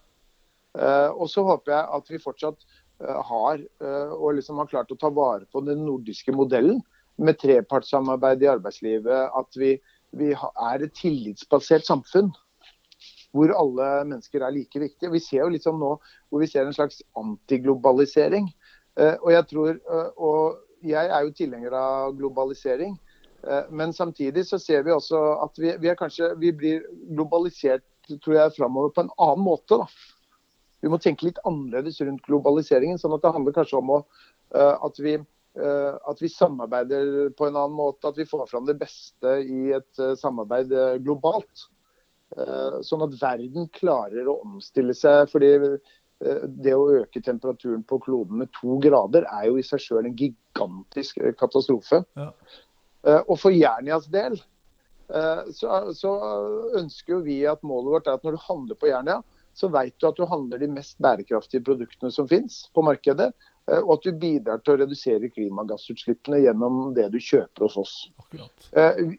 Uh, 0.75 1.11
og 1.16 1.26
så 1.30 1.42
håper 1.47 1.75
jeg 1.75 1.87
at 1.97 2.12
vi 2.12 2.23
fortsatt 2.23 2.61
uh, 3.02 3.20
har, 3.26 3.62
uh, 3.82 4.12
og 4.14 4.37
liksom 4.38 4.61
har 4.62 4.70
klart 4.70 4.92
å 4.94 4.99
ta 4.99 5.11
vare 5.14 5.49
på 5.50 5.62
den 5.66 5.82
nordiske 5.87 6.35
modellen 6.35 6.78
med 7.20 7.40
trepartssamarbeid 7.42 8.44
i 8.44 8.50
arbeidslivet. 8.52 9.35
At 9.35 9.59
vi, 9.59 9.75
vi 10.16 10.30
er 10.35 10.87
et 10.87 10.94
tillitsbasert 10.99 11.88
samfunn 11.88 12.30
hvor 13.31 13.53
alle 13.55 13.91
mennesker 14.09 14.43
er 14.43 14.55
like 14.55 14.81
viktige. 14.83 15.13
Vi 15.13 15.23
ser 15.23 15.45
jo 15.45 15.53
litt 15.55 15.67
sånn 15.67 15.79
nå 15.81 15.93
hvor 16.01 16.43
vi 16.43 16.49
ser 16.51 16.67
en 16.67 16.75
slags 16.77 17.03
antiglobalisering. 17.19 18.51
og 19.01 19.31
jeg 19.33 19.47
tror, 19.47 19.79
og 20.19 20.59
jeg 20.83 21.07
er 21.13 21.25
jo 21.25 21.33
tilhenger 21.37 21.77
av 21.77 22.17
globalisering. 22.19 22.97
Eh, 23.43 23.65
men 23.71 23.93
samtidig 23.93 24.47
så 24.47 24.59
ser 24.59 24.85
vi 24.85 24.93
også 24.93 25.21
at 25.45 25.59
vi, 25.61 25.73
vi, 25.81 25.93
kanskje, 25.97 26.35
vi 26.41 26.53
blir 26.53 26.87
globalisert 27.13 27.87
tror 28.11 28.37
jeg, 28.37 28.55
framover 28.57 28.95
på 28.95 29.05
en 29.05 29.13
annen 29.23 29.45
måte. 29.45 29.79
Da. 29.79 29.87
Vi 30.83 30.91
må 30.91 30.99
tenke 30.99 31.29
litt 31.29 31.41
annerledes 31.47 32.01
rundt 32.03 32.25
globaliseringen. 32.27 32.99
sånn 32.99 33.15
at 33.15 33.23
Det 33.23 33.35
handler 33.37 33.57
kanskje 33.57 33.79
om 33.79 33.93
å, 33.97 33.99
eh, 34.55 34.77
at, 34.89 34.99
vi, 34.99 35.15
eh, 35.15 35.93
at, 35.95 36.23
vi, 36.23 36.33
samarbeider 36.33 37.31
på 37.37 37.47
en 37.47 37.57
annen 37.57 37.77
måte. 37.77 38.09
At 38.09 38.19
vi 38.19 38.29
får 38.29 38.49
fram 38.51 38.67
det 38.67 38.81
beste 38.81 39.37
i 39.45 39.71
et 39.77 40.03
samarbeid 40.19 40.75
globalt. 41.05 41.69
Sånn 42.87 43.03
at 43.03 43.17
verden 43.19 43.67
klarer 43.75 44.29
å 44.31 44.37
omstille 44.45 44.95
seg. 44.95 45.25
fordi 45.33 45.49
det 46.63 46.75
å 46.77 47.01
øke 47.01 47.23
temperaturen 47.25 47.81
på 47.89 47.97
kloden 48.05 48.43
med 48.43 48.51
to 48.53 48.77
grader 48.85 49.25
er 49.33 49.47
jo 49.49 49.57
i 49.59 49.65
seg 49.65 49.81
sjøl 49.81 50.05
en 50.05 50.19
gigantisk 50.19 51.19
katastrofe. 51.41 52.03
Ja. 52.15 52.29
Eh, 53.07 53.21
og 53.27 53.39
for 53.41 53.55
Jernias 53.55 54.09
del 54.13 54.37
eh, 54.37 55.45
så, 55.57 55.79
så, 55.97 56.11
ønsker 56.81 57.17
jo 57.17 57.21
vi 57.25 57.39
at 57.49 57.63
målet 57.67 57.95
vårt 57.95 58.11
er 58.11 58.19
at 58.19 58.27
når 58.27 58.37
du 58.37 58.45
handler 58.45 58.81
på 58.81 58.90
Jernia, 58.90 59.21
så 59.57 59.71
vet 59.73 59.97
du 59.99 60.09
at 60.09 60.19
du 60.21 60.27
handler 60.29 60.61
de 60.61 60.69
mest 60.71 60.99
bærekraftige 61.03 61.64
produktene 61.64 62.12
som 62.14 62.29
finnes 62.31 62.62
på 62.77 62.85
markedet. 62.87 63.31
Eh, 63.70 63.80
og 63.80 63.94
at 63.96 64.09
du 64.09 64.18
bidrar 64.22 64.62
til 64.64 64.74
å 64.74 64.80
redusere 64.83 65.30
klimagassutslippene 65.33 66.42
gjennom 66.44 66.80
det 66.96 67.09
du 67.14 67.20
kjøper 67.22 67.68
hos 67.68 67.78
oss. 67.80 67.94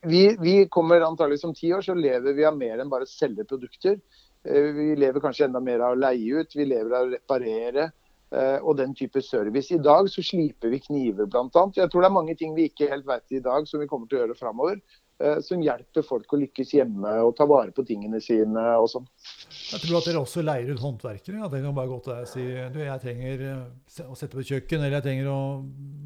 Vi, 0.04 0.26
vi 0.42 0.58
kommer 0.74 1.08
antakelig 1.08 1.42
som 1.42 1.56
ti 1.56 1.72
år, 1.74 1.86
så 1.86 1.96
lever 1.98 2.38
vi 2.38 2.46
av 2.48 2.60
mer 2.60 2.84
enn 2.84 2.92
bare 2.92 3.08
å 3.08 3.12
selge 3.12 3.48
produkter. 3.48 3.98
Vi 4.44 4.94
lever 4.98 5.22
kanskje 5.22 5.46
enda 5.48 5.62
mer 5.62 5.84
av 5.86 5.94
å 5.94 6.00
leie 6.02 6.42
ut, 6.42 6.56
vi 6.58 6.66
lever 6.66 6.96
av 6.98 7.10
å 7.10 7.12
reparere. 7.16 7.92
Eh, 8.32 8.60
og 8.64 8.78
den 8.80 8.94
type 8.96 9.20
service. 9.22 9.74
I 9.76 9.82
dag 9.84 10.08
så 10.10 10.24
sliper 10.24 10.72
vi 10.72 10.78
kniver 10.80 11.28
bl.a. 11.28 11.64
Jeg 11.76 11.92
tror 11.92 12.04
det 12.04 12.08
er 12.08 12.16
mange 12.16 12.36
ting 12.40 12.54
vi 12.56 12.70
ikke 12.70 12.88
helt 12.88 13.04
vet 13.08 13.36
i 13.36 13.42
dag 13.44 13.68
som 13.68 13.82
vi 13.84 13.90
kommer 13.92 14.08
til 14.08 14.22
å 14.22 14.22
gjøre 14.22 14.38
framover. 14.40 14.78
Eh, 15.22 15.40
som 15.46 15.62
hjelper 15.62 16.06
folk 16.06 16.34
å 16.34 16.40
lykkes 16.42 16.72
hjemme 16.74 17.12
og 17.22 17.36
ta 17.38 17.46
vare 17.50 17.74
på 17.76 17.84
tingene 17.86 18.22
sine 18.24 18.64
og 18.82 18.88
sånn. 18.90 19.06
Jeg 19.52 19.84
tror 19.84 20.00
at 20.00 20.08
dere 20.08 20.24
også 20.24 20.42
leier 20.42 20.72
ut 20.72 20.82
håndverkere. 20.82 21.44
Ja. 21.44 21.50
Det 21.52 21.62
kan 21.62 21.76
bare 21.78 21.92
gå 21.92 22.00
til 22.02 22.14
deg 22.16 22.26
og 22.26 22.32
si 22.32 22.46
du, 22.74 22.80
jeg 22.82 23.04
trenger 23.04 23.46
eh, 23.52 24.08
å 24.08 24.18
sette 24.18 24.38
på 24.38 24.48
kjøkken, 24.48 24.82
eller 24.82 24.98
jeg 24.98 25.08
trenger 25.10 25.30
å 25.30 25.40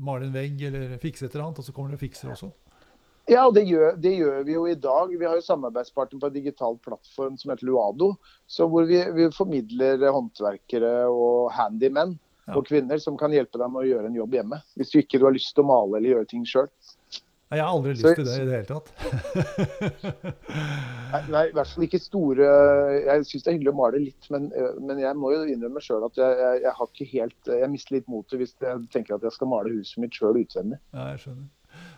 male 0.03 0.27
en 0.27 0.35
vegg, 0.35 0.59
eller 0.67 0.97
fikse 0.99 1.29
et 1.29 1.35
eller 1.35 1.47
annet. 1.47 1.61
Og 1.63 1.67
så 1.67 1.75
kommer 1.75 1.93
dere 1.93 2.01
og 2.01 2.03
fikser 2.03 2.33
også. 2.33 2.51
Ja, 3.31 3.47
det 3.49 3.63
gjør, 3.65 3.95
det 3.97 4.11
gjør, 4.19 4.43
vi 4.45 4.53
jo 4.53 4.67
i 4.69 4.75
dag. 4.77 5.15
Vi 5.15 5.25
har 5.25 5.39
jo 5.39 5.45
samarbeidspartner 5.47 6.21
på 6.21 6.29
en 6.29 6.35
digital 6.35 6.75
plattform 6.83 7.39
som 7.41 7.53
heter 7.53 7.65
Luado. 7.65 8.11
Så 8.45 8.67
hvor 8.69 8.85
vi, 8.89 8.99
vi 9.15 9.31
formidler 9.33 10.03
håndverkere 10.13 11.07
og 11.09 11.47
handymen 11.55 12.17
ja. 12.45 12.53
og 12.53 12.67
kvinner 12.67 13.01
som 13.01 13.17
kan 13.17 13.33
hjelpe 13.33 13.57
deg 13.61 13.71
med 13.71 13.81
å 13.81 13.87
gjøre 13.87 14.11
en 14.11 14.19
jobb 14.19 14.37
hjemme. 14.37 14.59
Hvis 14.77 14.93
du 14.93 14.99
ikke 15.01 15.23
har 15.23 15.33
lyst 15.33 15.55
til 15.55 15.65
å 15.65 15.71
male 15.71 15.97
eller 15.97 16.17
gjøre 16.17 16.29
ting 16.35 16.45
sjøl. 16.49 16.69
Jeg 17.55 17.63
har 17.63 17.71
aldri 17.71 17.95
lyst 17.95 18.19
til 18.19 18.27
det 18.27 18.37
i 18.37 18.45
det 18.47 18.55
hele 18.57 18.69
tatt. 18.69 18.87
nei, 21.13 21.21
nei, 21.33 21.43
i 21.49 21.55
hvert 21.55 21.71
fall 21.71 21.85
ikke 21.87 22.01
store 22.03 22.47
Jeg 22.99 23.27
syns 23.29 23.45
det 23.45 23.51
er 23.51 23.57
hyggelig 23.57 23.73
å 23.73 23.77
male 23.79 24.01
litt, 24.03 24.29
men, 24.33 24.49
men 24.83 25.01
jeg 25.01 25.19
må 25.19 25.31
jo 25.33 25.43
innrømme 25.49 25.83
sjøl 25.83 26.07
at 26.07 26.19
jeg, 26.19 26.39
jeg, 26.41 26.63
jeg, 26.65 26.73
har 26.79 26.91
ikke 26.91 27.11
helt 27.11 27.53
Jeg 27.61 27.71
mister 27.73 27.97
litt 27.97 28.09
motet 28.11 28.41
hvis 28.41 28.55
jeg 28.61 28.87
tenker 28.93 29.17
at 29.17 29.27
jeg 29.27 29.37
skal 29.37 29.51
male 29.51 29.73
huset 29.77 30.01
mitt 30.03 30.17
sjøl 30.17 30.41
utvendig. 30.41 30.81
Ja, 30.95 31.11
jeg 31.13 31.23
skjønner. 31.25 31.47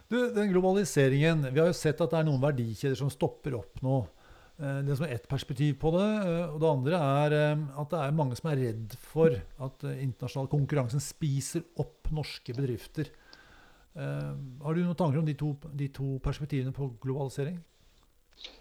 Du, 0.08 0.20
den 0.34 0.54
globaliseringen, 0.54 1.50
Vi 1.52 1.60
har 1.60 1.67
jo 1.67 1.76
sett 1.76 2.00
at 2.02 2.13
det 2.13 2.22
er 2.22 2.30
noen 2.30 2.41
verdikjeder 2.41 2.96
som 3.00 3.12
stopper 3.13 3.58
opp 3.60 3.82
nå. 3.86 4.06
Eh, 4.58 4.80
det 4.88 4.96
som 4.98 5.06
er 5.06 5.13
ett 5.13 5.28
perspektiv 5.30 5.76
på 5.82 5.91
det. 5.93 6.08
Eh, 6.26 6.48
og 6.50 6.58
det 6.63 6.70
andre 6.72 7.02
er 7.22 7.36
eh, 7.38 7.65
at 7.82 7.91
det 7.93 8.00
er 8.02 8.15
mange 8.17 8.38
som 8.39 8.50
er 8.50 8.62
redd 8.63 8.96
for 9.04 9.36
at 9.38 9.86
internasjonal 9.93 10.50
konkurransen 10.50 11.04
spiser 11.04 11.65
opp 11.78 12.10
norske 12.15 12.56
bedrifter. 12.58 13.12
Har 13.97 14.75
du 14.75 14.83
noen 14.83 14.97
tanker 14.97 15.17
om 15.19 15.25
de 15.25 15.33
to, 15.33 15.55
de 15.73 15.88
to 15.89 16.19
perspektivene 16.21 16.73
på 16.75 16.91
globalisering? 17.01 17.57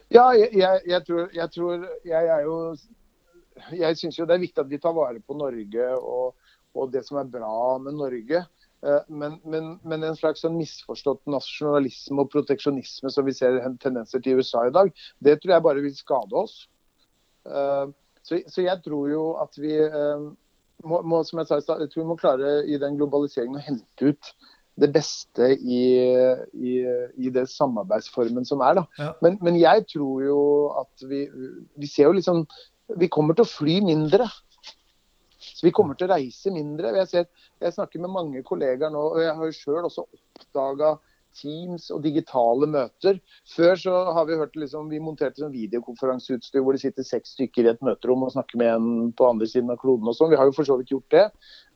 Ja, 0.08 0.30
jeg, 0.32 0.48
jeg, 0.56 0.80
jeg, 0.86 1.02
tror, 1.04 1.30
jeg 1.34 1.50
tror 1.52 1.86
Jeg 2.06 2.28
er 2.30 2.44
jo 2.46 2.76
Jeg 3.74 3.98
syns 3.98 4.18
jo 4.18 4.26
det 4.28 4.36
er 4.36 4.44
viktig 4.44 4.62
at 4.62 4.70
vi 4.70 4.78
tar 4.80 4.94
vare 4.96 5.20
på 5.20 5.36
Norge 5.36 5.88
og, 5.98 6.36
og 6.76 6.92
det 6.92 7.02
som 7.06 7.18
er 7.20 7.28
bra 7.32 7.76
med 7.82 7.96
Norge. 7.98 8.44
Eh, 8.86 9.02
men, 9.08 9.38
men, 9.44 9.70
men, 9.82 10.04
en 10.04 10.18
slags 10.18 10.44
sånn 10.44 10.58
misforstått 10.58 11.22
nasjonalisme 11.30 12.22
og 12.22 12.32
proteksjonisme 12.34 13.10
som 13.12 13.26
vi 13.26 13.34
ser 13.34 13.58
tendenser 13.82 14.22
til 14.22 14.36
i 14.36 14.42
USA 14.42 14.66
i 14.68 14.74
dag, 14.74 14.92
det 15.24 15.38
tror 15.40 15.56
jeg 15.56 15.66
bare 15.66 15.84
vil 15.84 15.96
skade 15.96 16.36
oss. 16.36 16.58
Eh, 17.48 17.86
så, 18.26 18.42
så 18.52 18.66
jeg 18.66 18.82
tror 18.84 19.08
jo 19.10 19.24
at 19.42 19.56
vi 19.58 19.72
eh, 19.80 20.28
må, 20.84 21.00
må, 21.00 21.22
som 21.24 21.40
jeg 21.40 21.48
sa, 21.48 21.60
jeg 21.80 21.90
tror 21.90 22.02
vi 22.04 22.10
må 22.12 22.18
klare 22.20 22.58
i 22.68 22.78
den 22.82 23.00
globaliseringen 23.00 23.58
å 23.58 23.64
hente 23.64 24.12
ut 24.12 24.32
det 24.76 24.90
beste 24.92 25.50
i, 25.56 25.82
i, 26.52 26.72
i 27.16 27.30
det 27.32 27.46
samarbeidsformen 27.48 28.44
som 28.48 28.62
er. 28.64 28.80
Da. 28.80 28.84
Ja. 28.98 29.12
Men, 29.24 29.38
men, 29.44 29.58
jeg 29.60 29.86
tror 29.92 30.24
jo 30.24 30.40
at 30.82 31.06
vi, 31.08 31.24
vi 31.76 31.88
ser 31.90 32.10
jo 32.10 32.18
liksom 32.18 32.44
Vi 33.00 33.08
kommer 33.10 33.34
til 33.34 33.42
å 33.42 33.50
fly 33.50 33.80
mindre. 33.82 34.28
Så 35.42 35.64
vi 35.66 35.72
kommer 35.74 35.96
til 35.98 36.06
å 36.06 36.14
reise 36.14 36.52
mindre. 36.54 36.92
Jeg, 37.00 37.08
ser, 37.10 37.24
jeg 37.58 37.74
snakker 37.74 37.98
med 38.04 38.12
mange 38.14 38.42
kollegaer 38.46 38.92
nå, 38.94 39.02
og 39.16 39.24
jeg 39.24 39.34
har 39.40 39.56
sjøl 39.56 39.88
også 39.88 40.04
oppdaga 40.06 40.92
Teams 41.36 41.88
og 41.94 42.02
digitale 42.04 42.68
møter. 42.70 43.20
Før 43.52 43.76
så 43.80 43.94
har 44.16 44.26
vi 44.28 44.38
hørt 44.40 44.56
liksom, 44.58 44.88
vi 44.92 45.00
monterte 45.02 45.42
sånn 45.42 45.54
videokonferanseutstyr 45.54 46.64
hvor 46.64 46.76
det 46.76 46.82
sitter 46.82 47.06
seks 47.06 47.34
stykker 47.36 47.66
i 47.66 47.72
et 47.74 47.84
møterom 47.84 48.24
og 48.26 48.32
snakker 48.34 48.60
med 48.60 48.72
en 48.72 49.12
på 49.16 49.28
andre 49.28 49.48
siden 49.50 49.72
av 49.72 49.80
kloden 49.82 50.08
og 50.08 50.16
sånn. 50.16 50.32
Vi 50.32 50.40
har 50.40 50.48
jo 50.48 50.56
for 50.56 50.68
så 50.68 50.78
vidt 50.80 50.94
gjort 50.94 51.14
det. 51.14 51.26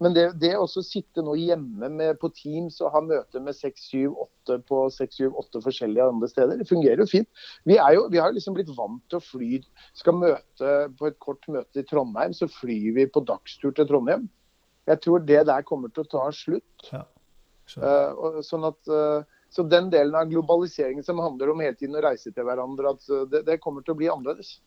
Men 0.01 0.17
det, 0.17 0.27
det 0.41 0.55
å 0.57 0.67
sitte 0.71 1.25
nå 1.25 1.37
hjemme 1.37 1.91
med, 1.93 2.17
på 2.21 2.33
Teams 2.37 2.81
og 2.81 2.95
ha 2.95 3.05
møter 3.05 3.45
med 3.45 3.57
seks, 3.57 3.91
syv, 3.93 4.17
åtte 4.25 4.59
på 4.69 4.83
seks, 4.95 5.21
syv, 5.21 5.37
åtte 5.41 5.63
forskjellige 5.65 6.09
andre 6.15 6.31
steder, 6.31 6.57
det 6.61 6.69
fungerer 6.71 7.05
jo 7.05 7.09
fint. 7.11 7.29
Vi, 7.69 7.77
er 7.77 7.99
jo, 7.99 8.07
vi 8.13 8.21
har 8.23 8.33
jo 8.33 8.39
liksom 8.39 8.57
blitt 8.57 8.73
vant 8.77 9.03
til 9.13 9.21
å 9.21 9.25
fly. 9.25 9.61
Skal 10.01 10.17
møte 10.17 10.77
på 10.97 11.11
et 11.11 11.21
kort 11.23 11.45
møte 11.53 11.83
i 11.83 11.87
Trondheim, 11.87 12.35
så 12.37 12.49
flyr 12.51 12.95
vi 12.97 13.09
på 13.13 13.25
dagstur 13.29 13.77
til 13.77 13.89
Trondheim. 13.89 14.29
Jeg 14.89 15.03
tror 15.05 15.23
det 15.23 15.43
der 15.47 15.67
kommer 15.67 15.93
til 15.93 16.07
å 16.07 16.11
ta 16.11 16.25
slutt. 16.35 16.89
Ja, 16.91 17.05
uh, 17.79 18.41
sånn 18.47 18.67
at 18.67 18.91
uh, 18.91 19.23
så 19.51 19.65
den 19.67 19.91
delen 19.93 20.15
av 20.15 20.29
globaliseringen 20.31 21.05
som 21.07 21.21
handler 21.23 21.53
om 21.53 21.63
hele 21.65 21.77
tiden 21.79 21.99
å 21.99 22.05
reise 22.05 22.33
til 22.33 22.47
hverandre, 22.47 22.95
at 22.95 23.09
eh, 23.11 23.25
det, 23.31 23.45
det 23.49 23.61
kommer 23.63 23.87
til 23.87 23.97
å 23.97 24.01
bli 24.01 24.11
annerledes. 24.13 24.59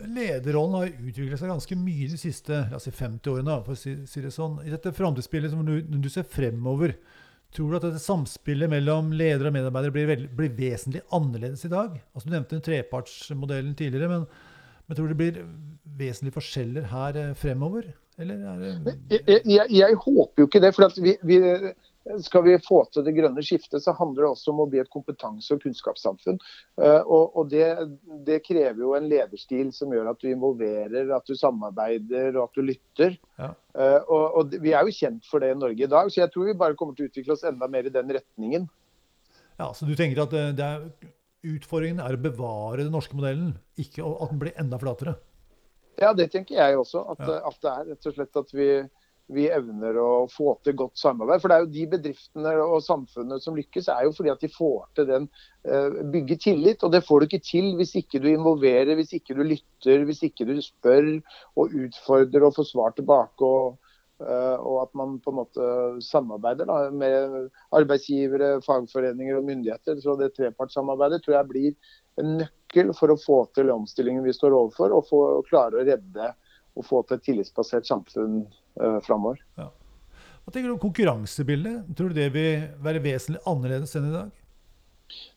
Lederrollen 0.00 0.78
har 0.78 0.92
utviklet 0.92 1.40
seg 1.40 1.50
ganske 1.52 1.76
mye 1.76 2.08
de 2.08 2.18
siste 2.20 2.60
si 2.80 2.92
50 2.94 3.34
årene. 3.34 3.58
for 3.66 3.76
å 3.76 3.80
si, 3.80 3.98
si 4.08 4.22
det 4.24 4.32
sånn. 4.32 4.60
I 4.64 4.72
dette 4.72 4.94
framtidsbildet, 4.96 5.52
som 5.52 5.66
du, 5.66 5.80
du 5.82 6.08
ser 6.12 6.24
fremover, 6.24 6.96
Tror 7.50 7.72
du 7.72 7.76
at 7.80 7.82
dette 7.82 7.98
samspillet 7.98 8.70
mellom 8.70 9.08
ledere 9.10 9.50
og 9.50 9.56
medarbeidere 9.56 9.94
blir, 9.94 10.06
veld, 10.06 10.28
blir 10.38 10.52
vesentlig 10.54 11.00
annerledes 11.16 11.64
i 11.66 11.72
dag? 11.72 11.96
Altså, 12.14 12.28
du 12.28 12.34
nevnte 12.36 12.54
den 12.54 12.62
trepartsmodellen 12.62 13.72
tidligere, 13.78 14.10
men, 14.12 14.26
men 14.86 14.98
tror 14.98 15.08
du 15.08 15.14
det 15.16 15.18
blir 15.18 15.40
vesentlige 15.98 16.36
forskjeller 16.36 16.86
her 16.92 17.18
eh, 17.18 17.32
fremover? 17.38 17.88
Eller 18.20 18.44
er 18.52 18.60
det 18.60 18.94
Jeg, 19.16 19.40
jeg, 19.48 19.66
jeg 19.80 19.98
håper 20.04 20.44
jo 20.44 20.46
ikke 20.46 20.62
det. 20.62 20.70
for 20.76 21.02
vi, 21.02 21.16
vi, 21.26 21.40
Skal 22.24 22.44
vi 22.46 22.56
få 22.62 22.80
til 22.90 23.04
det 23.06 23.14
grønne 23.16 23.42
skiftet, 23.44 23.82
så 23.84 23.94
handler 23.96 24.24
det 24.24 24.30
også 24.30 24.52
om 24.52 24.62
å 24.64 24.66
bli 24.70 24.80
et 24.82 24.90
kompetanse- 24.92 25.54
og 25.54 25.62
kunnskapssamfunn. 25.64 26.40
Eh, 26.80 27.00
og, 27.00 27.36
og 27.38 27.50
det, 27.52 27.66
det, 28.26 28.40
krever 28.46 28.82
jo 28.82 28.94
en 28.96 29.08
lederstil 29.10 29.70
som 29.76 29.94
gjør 29.94 30.12
at 30.12 30.20
du 30.22 30.30
involverer, 30.30 31.12
at 31.16 31.28
du 31.28 31.36
samarbeider 31.38 32.34
og 32.36 32.48
at 32.48 32.58
du 32.58 32.66
lytter. 32.66 33.16
Ja. 33.40 33.52
Eh, 33.76 34.00
og, 34.02 34.26
og, 34.40 34.58
Vi 34.62 34.74
er 34.74 34.86
jo 34.86 34.96
kjent 34.96 35.30
for 35.30 35.44
det 35.44 35.54
i 35.54 35.60
Norge 35.60 35.86
i 35.86 35.92
dag, 35.94 36.10
så 36.10 36.24
jeg 36.24 36.34
tror 36.34 36.50
vi 36.50 36.58
bare 36.64 36.78
kommer 36.78 36.98
til 36.98 37.06
å 37.06 37.12
utvikle 37.12 37.36
oss 37.36 37.46
enda 37.48 37.70
mer 37.70 37.88
i 37.88 37.94
den 37.94 38.12
retningen. 38.18 38.68
Ja, 39.60 39.72
Så 39.76 39.86
du 39.88 39.96
tenker 39.96 40.24
at 40.24 40.36
det 40.56 40.66
er, 40.66 40.86
utfordringen 41.46 42.00
er 42.02 42.16
å 42.16 42.22
bevare 42.22 42.84
den 42.84 42.94
norske 42.94 43.16
modellen, 43.16 43.54
ikke 43.80 44.04
at 44.04 44.32
den 44.32 44.40
blir 44.40 44.56
enda 44.60 44.80
flatere? 44.80 45.18
Ja, 46.00 46.14
det 46.16 46.30
tenker 46.32 46.56
jeg 46.56 46.78
også. 46.80 47.02
At, 47.12 47.20
ja. 47.28 47.40
at 47.48 47.60
det 47.60 47.72
er 47.72 47.88
rett 47.92 48.08
og 48.08 48.16
slett 48.16 48.40
at 48.40 48.54
vi, 48.56 48.68
vi, 49.34 49.46
evner 49.52 49.98
å 50.00 50.10
få 50.30 50.54
til 50.64 50.76
godt 50.78 50.98
samarbeid. 51.00 51.42
For 51.42 51.50
det 51.50 51.56
er 51.56 51.64
jo 51.64 51.74
de 51.74 51.84
bedriftene 51.94 52.54
og 52.64 52.80
samfunnet 52.84 53.44
som 53.44 53.58
lykkes, 53.58 53.90
er 53.92 54.06
jo 54.06 54.14
fordi 54.16 54.32
at 54.32 54.42
de 54.44 54.50
får 54.52 54.88
til 54.98 55.08
den 55.10 55.28
uh, 55.68 56.00
bygge 56.14 56.40
tillit. 56.46 56.82
Og 56.86 56.94
det 56.94 57.04
får 57.06 57.20
du 57.20 57.28
ikke 57.28 57.44
til 57.50 57.70
hvis 57.78 57.94
ikke 58.00 58.22
du 58.22 58.30
involverer, 58.32 58.96
hvis 58.98 59.14
ikke 59.18 59.36
du 59.38 59.44
lytter, 59.46 60.04
hvis 60.08 60.24
ikke 60.26 60.48
du 60.48 60.56
spør 60.64 61.12
og 61.60 61.78
utfordrer 61.86 62.48
og 62.48 62.58
får 62.58 62.70
svar 62.72 62.96
tilbake. 62.98 63.46
og 63.46 63.78
uh, 64.20 64.58
og 64.58 64.82
at 64.82 64.94
man 64.98 65.16
på 65.24 65.32
en 65.32 65.40
måte 65.40 65.70
samarbeider 66.04 66.68
da, 66.68 66.82
med 66.92 67.50
arbeidsgivere, 67.76 68.58
fagforeninger 68.66 69.38
og 69.38 69.46
myndigheter. 69.48 70.00
Så 70.02 70.18
det 70.20 70.34
trepartssamarbeidet 70.36 71.22
tror 71.24 71.38
jeg 71.38 71.52
blir 71.54 71.96
en 72.20 72.38
nøkkel 72.42 72.92
for 72.98 73.12
å 73.12 73.20
få 73.20 73.42
til 73.56 73.72
omstillingen 73.72 74.26
vi 74.26 74.36
står 74.36 74.54
overfor, 74.56 74.94
og 74.94 75.08
få, 75.08 75.24
klare 75.48 75.80
å 75.80 75.86
redde 75.86 76.32
og 76.78 76.86
få 76.86 77.02
til 77.06 77.18
et 77.18 77.26
tillitsbasert 77.26 77.88
samfunn 77.88 78.42
uh, 78.80 78.98
framover. 79.06 79.40
Ja. 79.58 79.68
Hva 80.44 80.52
tenker 80.54 80.70
du 80.70 80.74
om 80.76 80.82
konkurransebildet? 80.82 81.90
Tror 81.96 82.10
du 82.10 82.20
det 82.20 82.30
vil 82.34 82.68
være 82.82 83.02
vesentlig 83.04 83.42
annerledes 83.48 83.96
enn 83.98 84.08
i 84.08 84.14
dag? 84.14 84.36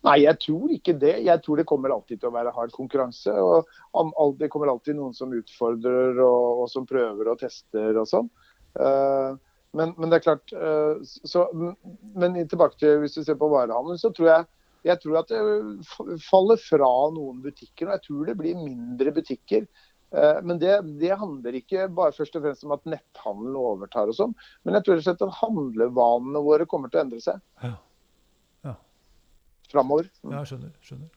Nei, 0.05 0.17
jeg 0.23 0.37
tror 0.43 0.71
ikke 0.75 0.95
det. 1.01 1.15
Jeg 1.25 1.41
tror 1.43 1.59
det 1.59 1.67
kommer 1.69 1.93
alltid 1.95 2.21
til 2.21 2.29
å 2.29 2.35
være 2.35 2.53
hard 2.55 2.73
konkurranse. 2.75 3.33
og 3.33 4.35
Det 4.39 4.49
kommer 4.53 4.71
alltid 4.71 4.99
noen 4.99 5.15
som 5.17 5.33
utfordrer 5.33 6.19
og, 6.21 6.63
og 6.63 6.67
som 6.71 6.85
prøver 6.87 7.31
og 7.31 7.39
tester 7.41 7.97
og 7.99 8.09
sånn. 8.09 8.29
Uh, 8.77 9.33
men, 9.73 9.93
men, 9.97 10.09
det 10.09 10.19
er 10.19 10.25
klart 10.25 10.53
uh, 10.53 11.01
så, 11.05 11.45
Men 12.17 12.37
tilbake 12.49 12.77
til 12.81 13.03
hvis 13.03 13.17
du 13.17 13.23
ser 13.25 13.37
på 13.37 13.49
varehandelen, 13.53 14.01
så 14.01 14.13
tror 14.13 14.29
jeg 14.29 14.49
jeg 14.83 14.99
tror 14.99 15.21
at 15.21 15.29
det 15.31 16.17
faller 16.25 16.59
fra 16.59 16.89
noen 17.15 17.37
butikker. 17.43 17.87
og 17.87 17.93
Jeg 17.95 18.03
tror 18.03 18.25
det 18.27 18.33
blir 18.39 18.57
mindre 18.59 19.13
butikker. 19.15 19.67
Eh, 20.13 20.39
men 20.45 20.59
det, 20.61 20.75
det, 21.01 21.15
handler 21.17 21.57
ikke 21.57 21.87
bare 21.93 22.13
først 22.13 22.37
og 22.37 22.45
fremst 22.45 22.65
om 22.67 22.75
at 22.75 22.85
netthandelen 22.85 23.57
overtar 23.57 24.11
og 24.11 24.17
sånn. 24.17 24.37
Men 24.63 24.77
jeg 24.77 24.87
tror 24.87 25.03
at 25.13 25.25
handlevanene 25.41 26.45
våre 26.45 26.69
kommer 26.69 26.93
til 26.93 27.01
å 27.01 27.05
endre 27.07 27.21
seg. 27.23 27.41
Ja. 27.63 27.73
ja. 28.69 28.77
Framover. 29.73 30.09
Mm. 30.21 30.37
Ja, 30.37 30.45
skjønner. 30.49 30.73
skjønner. 30.85 31.11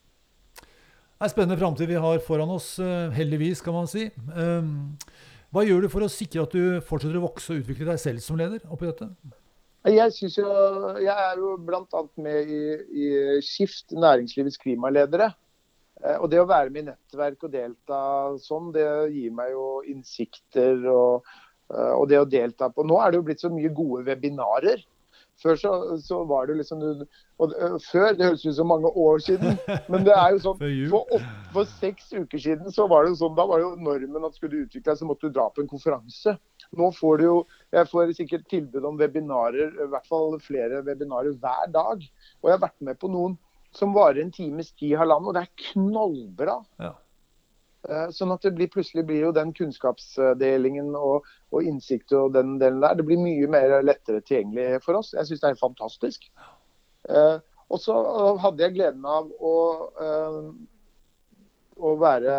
Det 1.17 1.25
er 1.25 1.31
en 1.31 1.33
spennende 1.33 1.57
framtid 1.57 1.89
vi 1.89 1.97
har 2.01 2.19
foran 2.21 2.51
oss, 2.53 2.75
eh, 2.77 3.09
heldigvis, 3.17 3.63
kan 3.65 3.73
man 3.73 3.89
si. 3.89 4.09
Ehm, 4.37 4.93
hva 5.53 5.63
gjør 5.65 5.85
du 5.85 5.89
for 5.89 6.05
å 6.05 6.11
sikre 6.13 6.43
at 6.45 6.53
du 6.53 6.77
fortsetter 6.85 7.17
å 7.17 7.25
vokse 7.25 7.53
og 7.53 7.63
utvikle 7.63 7.87
deg 7.89 8.01
selv 8.01 8.21
som 8.21 8.37
leder 8.37 8.61
oppi 8.69 8.89
dette? 8.89 9.07
Jeg, 9.87 10.11
jo, 10.35 10.47
jeg 10.99 11.13
er 11.13 11.39
jo 11.39 11.53
bl.a. 11.63 12.01
med 12.19 12.49
i, 12.51 12.61
i, 12.91 13.07
Skift, 13.45 13.95
næringslivets 13.95 14.59
klimaledere. 14.61 15.31
Eh, 16.05 16.17
og 16.17 16.29
det 16.31 16.41
å 16.41 16.49
være 16.49 16.73
med 16.73 16.83
i 16.83 16.89
nettverk 16.91 17.47
og 17.47 17.53
delta 17.53 18.01
sånn, 18.43 18.71
det 18.75 18.87
gir 19.15 19.33
meg 19.37 19.53
jo 19.55 19.69
innsikter 19.89 20.85
og, 20.91 21.31
eh, 21.73 21.93
og 21.93 22.05
det 22.11 22.21
å 22.21 22.29
delta 22.29 22.69
på 22.73 22.85
Nå 22.85 22.99
er 23.01 23.11
det 23.11 23.21
jo 23.21 23.27
blitt 23.31 23.43
så 23.43 23.53
mye 23.53 23.73
gode 23.73 24.05
webinarer. 24.09 24.85
Før 25.37 25.57
så, 25.61 25.71
så, 26.01 26.23
var 26.25 26.47
det 26.49 26.55
liksom 26.57 26.79
og, 26.81 27.51
Før, 27.85 28.15
det 28.17 28.25
høres 28.25 28.45
ut 28.45 28.55
som 28.57 28.71
mange 28.71 28.89
år 28.89 29.21
siden, 29.21 29.57
men 29.91 30.05
det 30.05 30.15
er 30.15 30.31
jo 30.33 30.39
sånn 30.41 30.57
for, 30.89 31.11
åtte, 31.13 31.33
for, 31.53 31.73
seks 31.77 32.09
uker 32.15 32.41
siden 32.41 32.73
så 32.73 32.87
var 32.89 33.05
det 33.05 33.19
sånn, 33.19 33.35
da 33.37 33.45
var 33.45 33.61
jo 33.61 33.75
normen 33.77 34.25
at 34.25 34.37
skulle 34.37 34.55
du 34.55 34.63
utvikle 34.65 34.89
deg, 34.89 34.97
så 34.97 35.09
måtte 35.09 35.29
du 35.29 35.35
dra 35.35 35.45
på 35.53 35.61
en 35.61 35.69
konferanse. 35.69 36.33
Nå 36.77 36.89
får 36.97 37.21
du 37.21 37.23
jo 37.23 37.35
Jeg 37.71 37.87
får 37.91 38.15
sikkert 38.17 38.47
tilbud 38.49 38.85
om 38.89 38.97
webinarer, 38.97 39.75
i 39.77 39.89
hvert 39.93 40.09
fall 40.09 40.39
flere 40.41 40.81
webinarer 40.87 41.37
hver 41.37 41.69
dag. 41.73 42.01
Og 42.41 42.49
jeg 42.49 42.57
har 42.57 42.65
vært 42.65 42.89
med 42.89 42.97
på 42.97 43.11
noen 43.13 43.37
som 43.77 43.93
varer 43.95 44.23
en 44.23 44.33
times 44.33 44.71
tid, 44.73 44.95
halvannen, 44.97 45.29
og 45.29 45.37
det 45.37 45.45
er 45.45 45.67
knallbra. 45.71 46.57
Ja. 46.81 46.93
Eh, 47.87 48.07
sånn 48.11 48.33
at 48.33 48.43
det 48.43 48.51
blir, 48.57 48.69
plutselig 48.73 49.05
blir 49.07 49.27
jo 49.27 49.33
den 49.35 49.53
kunnskapsdelingen 49.55 50.95
og, 50.97 51.27
og, 51.53 51.59
innsikt 51.63 52.11
og 52.17 52.33
den 52.35 52.57
delen 52.61 52.81
der, 52.83 52.97
det 52.97 53.05
blir 53.07 53.21
mye 53.21 53.47
mer 53.51 53.77
lettere 53.85 54.23
tilgjengelig 54.25 54.81
for 54.85 54.99
oss. 54.99 55.13
Jeg 55.15 55.29
syns 55.29 55.43
det 55.43 55.51
er 55.53 55.61
fantastisk. 55.61 56.25
Uh, 57.07 57.37
og 57.71 57.79
så 57.83 57.95
hadde 58.41 58.65
jeg 58.65 58.75
gleden 58.75 59.05
av 59.07 59.29
å, 59.39 59.55
uh, 60.01 60.49
å 61.77 61.93
være 62.01 62.33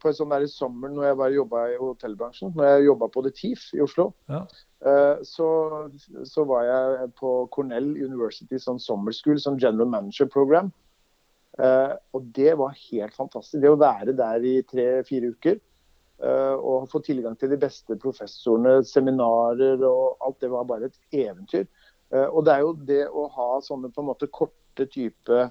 på 0.00 0.10
en 0.10 0.16
sånn 0.16 0.32
der 0.32 0.44
sommer 0.50 0.92
når 0.92 1.06
jeg 1.08 1.18
bare 1.20 1.36
jobba 1.36 1.62
i 1.72 1.78
hotellbransjen, 1.80 2.52
når 2.56 2.68
jeg 2.68 2.86
jobba 2.88 3.08
på 3.14 3.22
The 3.24 3.32
Thief 3.36 3.64
i 3.76 3.82
Oslo. 3.84 4.10
Ja. 4.30 4.44
Så, 5.26 5.46
så, 6.24 6.44
var 6.48 6.64
jeg 6.64 7.10
på 7.20 7.32
Cornell 7.52 7.90
University 7.96 8.56
sånn 8.60 8.80
summer 8.80 9.12
school, 9.12 9.36
sånn 9.40 9.58
general 9.60 9.90
manager 9.92 10.28
program. 10.32 10.70
Uh, 11.58 11.96
og 12.16 12.30
det 12.36 12.54
var 12.58 12.76
helt 12.78 13.16
fantastisk. 13.16 13.60
Det 13.60 13.72
å 13.72 13.80
være 13.80 14.14
der 14.16 14.44
i 14.46 14.54
tre-fire 14.68 15.32
uker 15.34 15.58
uh, 16.22 16.56
og 16.56 16.88
få 16.92 17.02
tilgang 17.04 17.36
til 17.38 17.52
de 17.52 17.58
beste 17.60 17.96
professorene, 18.00 18.80
seminarer 18.86 19.82
og 19.84 20.20
alt, 20.24 20.38
det 20.40 20.52
var 20.52 20.68
bare 20.68 20.90
et 20.90 21.00
eventyr. 21.26 21.66
Og 22.10 22.42
det 22.42 22.54
er 22.56 22.62
jo 22.64 22.70
det 22.88 23.02
å 23.06 23.28
ha 23.30 23.60
sånne 23.62 23.86
på 23.94 24.02
en 24.02 24.08
måte 24.08 24.26
korte 24.34 24.82
type 24.90 25.44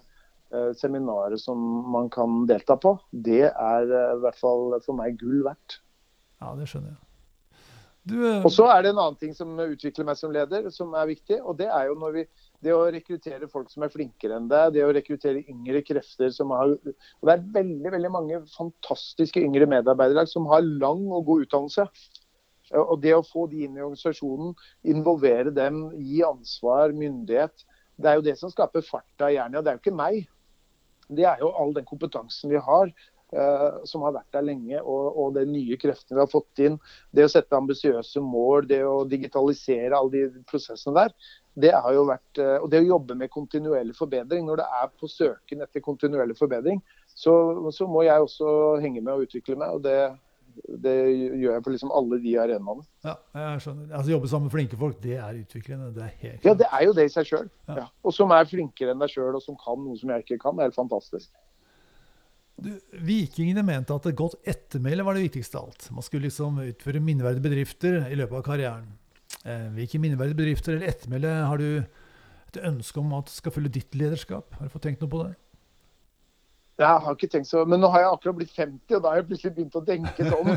seminarer 0.79 1.37
som 1.37 1.59
man 1.93 2.09
kan 2.13 2.43
delta 2.49 2.77
på, 2.81 2.95
det 3.11 3.51
er 3.51 3.85
i 3.85 4.17
hvert 4.23 4.39
fall 4.39 4.79
for 4.85 4.97
meg 4.97 5.19
gull 5.21 5.43
verdt. 5.45 5.77
Ja, 6.39 6.55
det 6.57 6.69
skjønner 6.71 6.95
jeg. 6.95 7.05
Du, 8.09 8.15
og 8.23 8.47
så 8.53 8.65
er 8.71 8.83
det 8.83 8.93
en 8.93 9.01
annen 9.01 9.17
ting 9.19 9.33
som 9.35 9.51
utvikler 9.59 10.07
meg 10.07 10.17
som 10.17 10.31
leder, 10.33 10.69
som 10.73 10.93
er 10.97 11.09
viktig. 11.11 11.41
og 11.43 11.57
det 11.59 11.67
er 11.67 11.89
jo 11.89 11.97
når 11.99 12.15
vi 12.15 12.23
det 12.63 12.73
å 12.75 12.87
rekruttere 12.91 13.49
folk 13.51 13.69
som 13.71 13.83
er 13.85 13.91
flinkere 13.93 14.39
enn 14.39 14.47
deg, 14.51 14.73
det 14.75 14.85
å 14.85 14.93
rekruttere 14.95 15.43
yngre 15.51 15.83
krefter 15.85 16.31
som 16.35 16.51
har 16.55 16.73
og 16.73 17.27
Det 17.27 17.35
er 17.35 17.45
veldig 17.59 17.93
veldig 17.95 18.11
mange 18.11 18.39
fantastiske 18.55 19.43
yngre 19.43 19.67
medarbeidere 19.69 20.25
som 20.27 20.47
har 20.51 20.65
lang 20.65 21.05
og 21.11 21.27
god 21.27 21.45
utdannelse. 21.45 21.87
Og 22.79 22.97
Det 23.01 23.13
å 23.15 23.25
få 23.25 23.47
de 23.51 23.63
inn 23.65 23.77
i 23.77 23.83
organisasjonen, 23.83 24.55
involvere 24.83 25.53
dem, 25.53 25.87
gi 25.97 26.23
ansvar, 26.25 26.93
myndighet, 26.95 27.65
det 27.99 28.09
er 28.09 28.19
jo 28.19 28.27
det 28.27 28.35
som 28.39 28.51
skaper 28.51 28.85
farta 28.85 29.31
i 29.31 29.39
og 29.39 29.63
Det 29.63 29.71
er 29.71 29.79
jo 29.79 29.83
ikke 29.83 29.95
meg. 29.95 30.27
Det 31.09 31.25
er 31.25 31.41
jo 31.41 31.53
all 31.57 31.73
den 31.77 31.87
kompetansen 31.89 32.53
vi 32.53 32.61
har. 32.61 32.93
Uh, 33.29 33.83
som 33.85 34.01
har 34.01 34.15
vært 34.15 34.31
der 34.33 34.41
lenge, 34.41 34.79
og, 34.81 35.17
og 35.21 35.35
de 35.35 35.43
nye 35.45 35.75
kreftene 35.77 36.17
vi 36.17 36.23
har 36.23 36.31
fått 36.31 36.61
inn. 36.65 36.79
Det 37.13 37.27
å 37.27 37.29
sette 37.29 37.53
ambisiøse 37.53 38.23
mål, 38.25 38.65
det 38.71 38.79
å 38.81 39.03
digitalisere 39.05 39.93
alle 39.93 40.23
de 40.31 40.41
prosessene 40.49 40.95
der 40.97 41.13
det 41.59 41.73
har 41.75 41.93
jo 41.95 42.05
vært, 42.07 42.39
eh, 42.39 42.57
og 42.61 42.69
det 42.71 42.81
å 42.83 42.89
jobbe 42.93 43.17
med 43.19 43.31
kontinuerlig 43.33 43.95
forbedring, 43.97 44.45
når 44.47 44.61
det 44.61 44.67
er 44.79 44.91
på 44.99 45.09
søken 45.11 45.63
etter 45.65 45.83
kontinuerlig 45.83 46.37
forbedring, 46.39 46.81
så, 47.07 47.33
så 47.75 47.87
må 47.89 48.05
jeg 48.07 48.23
også 48.23 48.79
henge 48.83 49.01
med 49.01 49.13
og 49.15 49.27
utvikle 49.27 49.57
meg. 49.59 49.75
og 49.75 49.83
det, 49.83 49.97
det 50.83 50.95
gjør 51.39 51.53
jeg 51.55 51.63
på 51.65 51.73
liksom 51.73 51.91
alle 51.95 52.19
de 52.23 52.33
arenaene. 52.41 52.85
Ja, 53.05 53.15
jeg 53.35 53.61
skjønner. 53.63 53.91
Altså 53.95 54.11
Jobbe 54.13 54.31
sammen 54.31 54.49
med 54.49 54.55
flinke 54.55 54.79
folk, 54.79 54.97
det 55.03 55.17
er 55.17 55.37
utviklende. 55.39 55.91
Det 55.95 56.05
er 56.05 56.15
helt 56.23 56.47
Ja, 56.47 56.55
det 56.57 56.67
er 56.67 56.85
jo 56.85 56.95
det 56.97 57.05
i 57.07 57.13
seg 57.13 57.29
sjøl. 57.29 57.49
Ja. 57.69 57.77
Ja. 57.83 57.85
Og 58.03 58.15
som 58.15 58.33
er 58.35 58.49
flinkere 58.49 58.95
enn 58.95 59.03
deg 59.03 59.13
sjøl, 59.13 59.31
og 59.37 59.43
som 59.45 59.57
kan 59.59 59.79
noe 59.83 59.99
som 59.99 60.11
jeg 60.13 60.25
ikke 60.25 60.39
kan. 60.43 60.57
Det 60.57 60.65
er 60.65 60.71
helt 60.71 60.79
fantastisk. 60.79 61.31
Du, 62.59 62.73
vikingene 63.07 63.63
mente 63.63 63.95
at 63.95 64.07
et 64.09 64.17
godt 64.19 64.35
ettermæle 64.47 65.05
var 65.07 65.15
det 65.15 65.27
viktigste 65.29 65.59
av 65.59 65.69
alt. 65.69 65.89
Man 65.95 66.03
skulle 66.03 66.27
liksom 66.27 66.59
utføre 66.65 67.03
minneverdige 67.03 67.45
bedrifter 67.45 68.01
i 68.09 68.17
løpet 68.19 68.41
av 68.41 68.47
karrieren. 68.49 68.89
Eh, 69.45 69.69
hvilke 69.77 70.01
minneverdige 70.01 70.41
bedrifter 70.41 70.75
eller 70.75 70.91
ettermæle 70.91 71.35
har 71.47 71.61
du 71.61 71.69
et 72.49 72.59
ønske 72.65 72.99
om 72.99 73.13
at 73.15 73.31
skal 73.31 73.55
følge 73.55 73.77
ditt 73.79 73.95
lederskap? 73.95 74.57
Har 74.57 74.67
du 74.67 74.73
fått 74.73 74.89
tenkt 74.89 75.05
noe 75.05 75.11
på 75.13 75.23
det? 75.23 75.35
Jeg 76.79 77.03
har 77.03 77.15
ikke 77.15 77.27
tenkt 77.27 77.49
så, 77.49 77.65
men 77.67 77.81
nå 77.83 77.89
har 77.91 78.05
jeg 78.05 78.11
akkurat 78.13 78.37
blitt 78.37 78.53
50, 78.55 78.95
og 78.95 79.01
da 79.03 79.11
har 79.11 79.19
jeg 79.19 79.27
plutselig 79.27 79.55
begynt 79.57 79.75
å 79.75 79.81
tenke 79.87 80.27
sånn. 80.29 80.51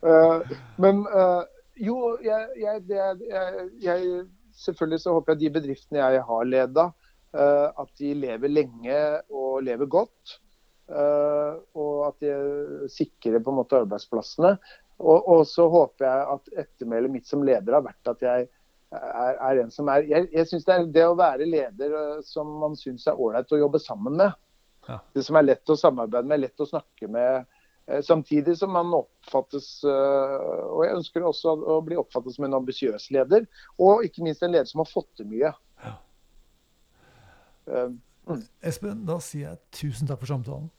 uh, 0.00 0.54
men 0.82 1.02
uh, 1.12 1.42
jo, 1.76 2.14
jeg, 2.24 2.46
jeg, 2.62 2.82
det, 2.88 3.02
jeg, 3.28 3.68
jeg, 3.84 4.24
Selvfølgelig 4.56 5.02
så 5.02 5.12
håper 5.12 5.34
jeg 5.34 5.40
de 5.42 5.48
bedriftene 5.58 6.00
jeg 6.00 6.22
har 6.24 6.46
leda, 6.48 6.86
uh, 7.36 7.66
at 7.68 7.90
de 8.00 8.14
lever 8.16 8.48
lenge 8.48 9.00
og 9.28 9.62
lever 9.66 9.90
godt. 9.98 10.38
og 10.86 11.94
at 12.06 12.22
de 12.22 12.86
sikrer 12.94 13.40
på 13.42 13.50
en 13.50 13.56
måte 13.58 13.76
arbeidsplassene. 13.76 14.52
Og, 15.02 15.18
og, 15.18 15.40
så 15.50 15.66
håper 15.68 16.06
jeg 16.06 16.26
at 16.36 16.60
ettermælet 16.62 17.10
mitt 17.10 17.26
som 17.28 17.42
leder 17.44 17.74
har 17.74 17.82
vært 17.84 18.12
at 18.12 18.22
jeg 18.22 18.46
er, 18.94 19.34
er 19.34 19.60
en 19.64 19.72
som 19.74 19.90
er 19.90 20.06
Jeg, 20.06 20.28
jeg 20.30 20.46
syns 20.46 20.64
det 20.64 20.76
er 20.76 20.86
det 20.94 21.04
å 21.10 21.18
være 21.18 21.48
leder 21.50 21.96
som 22.24 22.54
man 22.62 22.78
syns 22.78 23.04
er 23.10 23.18
ålreit 23.18 23.50
å 23.52 23.58
jobbe 23.60 23.82
sammen 23.82 24.16
med. 24.22 24.32
Ja. 24.86 25.00
Det 25.14 25.24
som 25.26 25.38
er 25.38 25.48
lett 25.48 25.72
å 25.72 25.76
samarbeide 25.78 26.28
med, 26.30 26.42
lett 26.44 26.62
å 26.62 26.68
snakke 26.68 27.10
med. 27.10 27.46
Uh, 27.90 28.00
samtidig 28.02 28.56
som 28.58 28.72
man 28.74 28.90
oppfattes 28.96 29.68
uh, 29.86 30.64
Og 30.74 30.80
jeg 30.82 30.96
ønsker 30.96 31.22
også 31.22 31.52
å 31.54 31.76
bli 31.86 31.94
oppfattet 32.00 32.34
som 32.34 32.48
en 32.48 32.58
ambisiøs 32.58 33.10
leder. 33.14 33.46
Og 33.78 34.06
ikke 34.06 34.24
minst 34.26 34.42
en 34.46 34.54
leder 34.54 34.70
som 34.70 34.82
har 34.82 34.90
fått 34.90 35.12
til 35.18 35.30
mye. 35.30 35.52
Ja. 35.84 35.94
Mm. 38.26 38.42
Espen, 38.62 39.04
da 39.06 39.20
sier 39.22 39.52
jeg 39.52 39.62
tusen 39.74 40.08
takk 40.10 40.22
for 40.22 40.30
samtalen. 40.30 40.70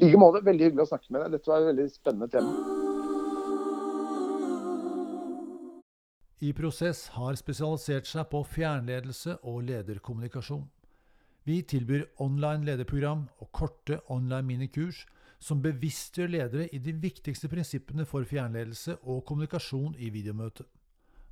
I 0.00 0.08
like 0.08 0.20
måte. 0.20 0.44
Veldig 0.44 0.70
hyggelig 0.70 0.86
å 0.86 0.92
snakke 0.94 1.12
med 1.12 1.24
deg. 1.24 1.34
Dette 1.36 1.50
var 1.50 1.60
et 1.60 1.72
veldig 1.72 1.88
spennende 1.92 2.28
tema. 2.32 2.78
I 6.40 6.54
Prosess 6.56 7.02
har 7.12 7.36
spesialisert 7.36 8.08
seg 8.08 8.28
på 8.32 8.40
fjernledelse 8.48 9.34
og 9.44 9.60
lederkommunikasjon. 9.68 10.62
Vi 11.50 11.62
tilbyr 11.66 12.04
online 12.22 12.64
lederprogram 12.64 13.24
og 13.42 13.48
korte 13.52 13.96
online 14.06 14.46
minikurs 14.46 15.00
som 15.42 15.62
bevisstgjør 15.62 16.28
ledere 16.30 16.66
i 16.70 16.78
de 16.78 16.92
viktigste 16.94 17.48
prinsippene 17.50 18.04
for 18.06 18.22
fjernledelse 18.22 18.94
og 19.02 19.24
kommunikasjon 19.26 19.96
i 19.98 20.12
videomøte. 20.14 20.62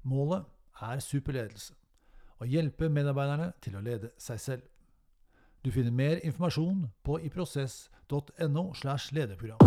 Målet 0.03 0.49
er 0.83 1.05
superledelse 1.05 1.77
å 2.43 2.49
hjelpe 2.51 2.89
medarbeiderne 2.91 3.53
til 3.63 3.79
å 3.79 3.85
lede 3.85 4.11
seg 4.19 4.43
selv. 4.43 4.67
Du 5.63 5.71
finner 5.71 5.95
mer 5.95 6.19
informasjon 6.27 6.89
på 7.07 7.21
iprosess.no 7.29 8.73
slash 8.75 9.15
lederprogram. 9.15 9.63